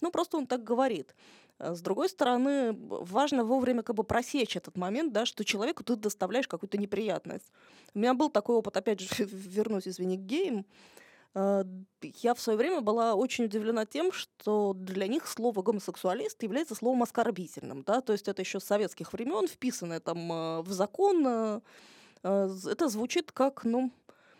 Ну, 0.00 0.10
просто 0.10 0.38
он 0.38 0.46
так 0.46 0.64
говорит. 0.64 1.14
Э, 1.58 1.74
с 1.74 1.80
другой 1.80 2.08
стороны, 2.08 2.72
важно 2.72 3.44
вовремя 3.44 3.82
как 3.82 3.96
бы 3.96 4.04
просечь 4.04 4.56
этот 4.56 4.76
момент, 4.76 5.12
да, 5.12 5.26
что 5.26 5.44
человеку 5.44 5.84
ты 5.84 5.96
доставляешь 5.96 6.48
какую-то 6.48 6.78
неприятность. 6.78 7.50
У 7.94 7.98
меня 7.98 8.14
был 8.14 8.30
такой 8.30 8.56
опыт, 8.56 8.76
опять 8.76 9.00
же, 9.00 9.08
вернусь, 9.24 9.88
извини, 9.88 10.16
к 10.16 10.20
геям. 10.20 10.66
Э, 11.34 11.64
я 12.02 12.34
в 12.34 12.40
свое 12.40 12.58
время 12.58 12.80
была 12.80 13.14
очень 13.14 13.44
удивлена 13.44 13.86
тем, 13.86 14.12
что 14.12 14.74
для 14.74 15.06
них 15.06 15.26
слово 15.26 15.62
гомосексуалист 15.62 16.42
является 16.42 16.74
словом 16.74 17.02
оскорбительным. 17.02 17.82
Да? 17.82 18.00
То 18.00 18.12
есть 18.12 18.28
это 18.28 18.42
еще 18.42 18.60
с 18.60 18.64
советских 18.64 19.12
времен, 19.12 19.46
вписанное 19.46 20.00
там 20.00 20.32
э, 20.32 20.62
в 20.62 20.72
закон. 20.72 21.62
Это 22.22 22.88
звучит 22.88 23.32
как, 23.32 23.64
ну, 23.64 23.92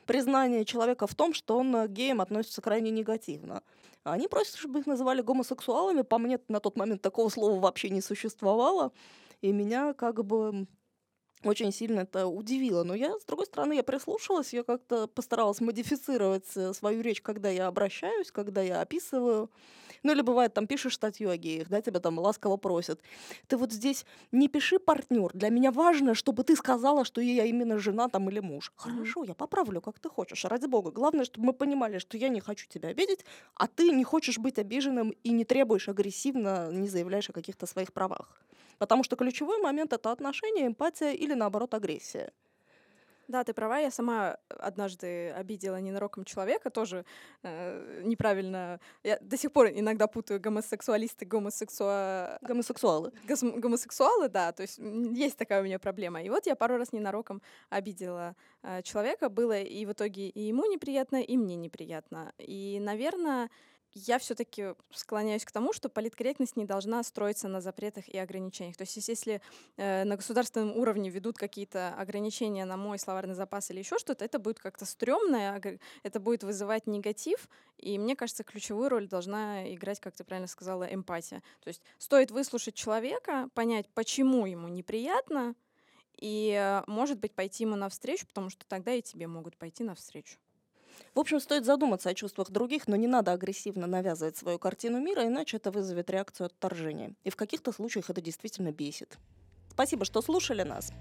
признание 0.04 0.64
человека 0.64 1.06
в 1.06 1.14
том, 1.14 1.34
что 1.34 1.58
он 1.58 1.72
к 1.72 1.88
геям 1.88 2.20
относится 2.20 2.60
крайне 2.62 2.90
негативно. 2.90 3.62
Они 4.04 4.28
просят, 4.28 4.56
чтобы 4.56 4.80
их 4.80 4.86
называли 4.86 5.22
гомосексуалами. 5.22 6.02
По 6.02 6.18
мне, 6.18 6.38
на 6.48 6.60
тот 6.60 6.76
момент 6.76 7.02
такого 7.02 7.28
слова 7.30 7.58
вообще 7.58 7.90
не 7.90 8.00
существовало. 8.00 8.92
И 9.40 9.52
меня 9.52 9.94
как 9.94 10.24
бы 10.24 10.66
очень 11.42 11.72
сильно 11.72 12.00
это 12.00 12.26
удивило. 12.26 12.84
Но 12.84 12.94
я, 12.94 13.18
с 13.18 13.24
другой 13.24 13.46
стороны, 13.46 13.74
я 13.74 13.82
прислушалась, 13.82 14.52
я 14.52 14.62
как-то 14.62 15.06
постаралась 15.06 15.60
модифицировать 15.60 16.46
э, 16.56 16.72
свою 16.72 17.02
речь, 17.02 17.20
когда 17.20 17.50
я 17.50 17.66
обращаюсь, 17.66 18.30
когда 18.30 18.62
я 18.62 18.80
описываю. 18.80 19.50
Ну 20.04 20.12
или 20.12 20.20
бывает, 20.20 20.52
там 20.52 20.66
пишешь 20.66 20.94
статью 20.94 21.30
о 21.30 21.36
геях, 21.36 21.68
да, 21.68 21.80
тебя 21.80 21.98
там 21.98 22.18
ласково 22.18 22.58
просят. 22.58 23.00
Ты 23.48 23.56
вот 23.56 23.72
здесь 23.72 24.04
не 24.32 24.48
пиши 24.48 24.78
партнер. 24.78 25.30
Для 25.32 25.48
меня 25.48 25.72
важно, 25.72 26.14
чтобы 26.14 26.44
ты 26.44 26.56
сказала, 26.56 27.06
что 27.06 27.22
я 27.22 27.44
именно 27.46 27.78
жена 27.78 28.08
там 28.08 28.28
или 28.28 28.40
муж. 28.40 28.70
Хорошо, 28.76 29.24
я 29.24 29.34
поправлю, 29.34 29.80
как 29.80 29.98
ты 29.98 30.10
хочешь. 30.10 30.44
Ради 30.44 30.66
бога. 30.66 30.90
Главное, 30.90 31.24
чтобы 31.24 31.46
мы 31.46 31.52
понимали, 31.54 31.98
что 31.98 32.18
я 32.18 32.28
не 32.28 32.40
хочу 32.40 32.68
тебя 32.68 32.90
обидеть, 32.90 33.24
а 33.54 33.66
ты 33.66 33.90
не 33.90 34.04
хочешь 34.04 34.38
быть 34.38 34.58
обиженным 34.58 35.14
и 35.24 35.30
не 35.30 35.46
требуешь 35.46 35.88
агрессивно, 35.88 36.70
не 36.70 36.88
заявляешь 36.88 37.30
о 37.30 37.32
каких-то 37.32 37.64
своих 37.64 37.94
правах. 37.94 38.44
Потому 38.78 39.04
что 39.04 39.16
ключевой 39.16 39.62
момент— 39.62 39.92
это 39.94 40.12
отношение, 40.12 40.66
эмпатия 40.66 41.12
или, 41.12 41.32
наоборот, 41.32 41.72
агрессия. 41.72 42.30
Да, 43.28 43.42
ты 43.44 43.54
права. 43.54 43.78
Я 43.78 43.90
сама 43.90 44.36
однажды 44.48 45.30
обидела 45.30 45.80
ненароком 45.80 46.24
человека, 46.24 46.70
тоже 46.70 47.04
э, 47.42 48.02
неправильно. 48.04 48.80
Я 49.02 49.18
до 49.20 49.36
сих 49.36 49.52
пор 49.52 49.68
иногда 49.68 50.06
путаю 50.06 50.40
гомосексуалисты, 50.40 51.24
гомосексуа... 51.24 52.38
Гомосексуалы. 52.42 53.12
Гос... 53.26 53.42
Гомосексуалы, 53.42 54.28
да. 54.28 54.52
То 54.52 54.62
есть 54.62 54.78
есть 54.78 55.36
такая 55.36 55.62
у 55.62 55.64
меня 55.64 55.78
проблема. 55.78 56.22
И 56.22 56.28
вот 56.28 56.46
я 56.46 56.54
пару 56.54 56.76
раз 56.76 56.92
ненароком 56.92 57.40
обидела 57.70 58.36
э, 58.62 58.82
человека. 58.82 59.28
Было 59.28 59.60
и 59.60 59.86
в 59.86 59.92
итоге 59.92 60.28
и 60.28 60.40
ему 60.48 60.66
неприятно, 60.66 61.22
и 61.22 61.36
мне 61.36 61.56
неприятно. 61.56 62.32
И, 62.38 62.78
наверное, 62.80 63.50
я 63.94 64.18
все-таки 64.18 64.74
склоняюсь 64.90 65.44
к 65.44 65.52
тому, 65.52 65.72
что 65.72 65.88
политкорректность 65.88 66.56
не 66.56 66.64
должна 66.64 67.02
строиться 67.02 67.48
на 67.48 67.60
запретах 67.60 68.08
и 68.08 68.18
ограничениях. 68.18 68.76
То 68.76 68.82
есть 68.82 69.08
если 69.08 69.40
э, 69.76 70.04
на 70.04 70.16
государственном 70.16 70.76
уровне 70.76 71.10
ведут 71.10 71.38
какие-то 71.38 71.94
ограничения 71.94 72.64
на 72.64 72.76
мой 72.76 72.98
словарный 72.98 73.34
запас 73.34 73.70
или 73.70 73.78
еще 73.78 73.98
что-то, 73.98 74.24
это 74.24 74.38
будет 74.38 74.58
как-то 74.58 74.84
стрёмно, 74.84 75.60
это 76.02 76.20
будет 76.20 76.42
вызывать 76.42 76.86
негатив, 76.86 77.48
и 77.78 77.98
мне 77.98 78.16
кажется, 78.16 78.44
ключевую 78.44 78.88
роль 78.88 79.08
должна 79.08 79.72
играть, 79.72 80.00
как 80.00 80.14
ты 80.14 80.24
правильно 80.24 80.48
сказала, 80.48 80.84
эмпатия. 80.84 81.42
То 81.62 81.68
есть 81.68 81.82
стоит 81.98 82.30
выслушать 82.30 82.74
человека, 82.74 83.48
понять, 83.54 83.88
почему 83.94 84.46
ему 84.46 84.68
неприятно, 84.68 85.54
и, 86.16 86.50
э, 86.50 86.82
может 86.86 87.18
быть, 87.18 87.32
пойти 87.32 87.64
ему 87.64 87.76
навстречу, 87.76 88.26
потому 88.26 88.50
что 88.50 88.66
тогда 88.66 88.92
и 88.92 89.02
тебе 89.02 89.26
могут 89.26 89.56
пойти 89.56 89.84
навстречу. 89.84 90.38
В 91.14 91.20
общем, 91.20 91.40
стоит 91.40 91.64
задуматься 91.64 92.10
о 92.10 92.14
чувствах 92.14 92.50
других, 92.50 92.88
но 92.88 92.96
не 92.96 93.06
надо 93.06 93.32
агрессивно 93.32 93.86
навязывать 93.86 94.36
свою 94.36 94.58
картину 94.58 95.00
мира, 95.00 95.26
иначе 95.26 95.58
это 95.58 95.70
вызовет 95.70 96.10
реакцию 96.10 96.46
отторжения. 96.46 97.14
И 97.24 97.30
в 97.30 97.36
каких-то 97.36 97.72
случаях 97.72 98.10
это 98.10 98.20
действительно 98.20 98.72
бесит. 98.72 99.16
Спасибо, 99.70 100.04
что 100.04 100.20
слушали 100.22 100.62
нас. 100.62 100.92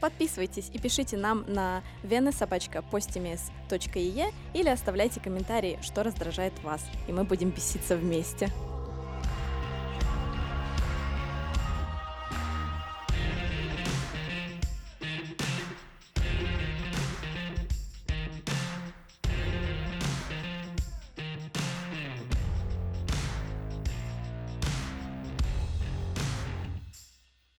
Подписывайтесь 0.00 0.70
и 0.72 0.78
пишите 0.78 1.16
нам 1.16 1.44
на 1.48 1.82
venesobachka.postimes.ie 2.04 4.32
или 4.54 4.68
оставляйте 4.68 5.20
комментарии, 5.20 5.78
что 5.82 6.02
раздражает 6.02 6.52
вас, 6.62 6.82
и 7.08 7.12
мы 7.12 7.24
будем 7.24 7.50
беситься 7.50 7.96
вместе. 7.96 8.50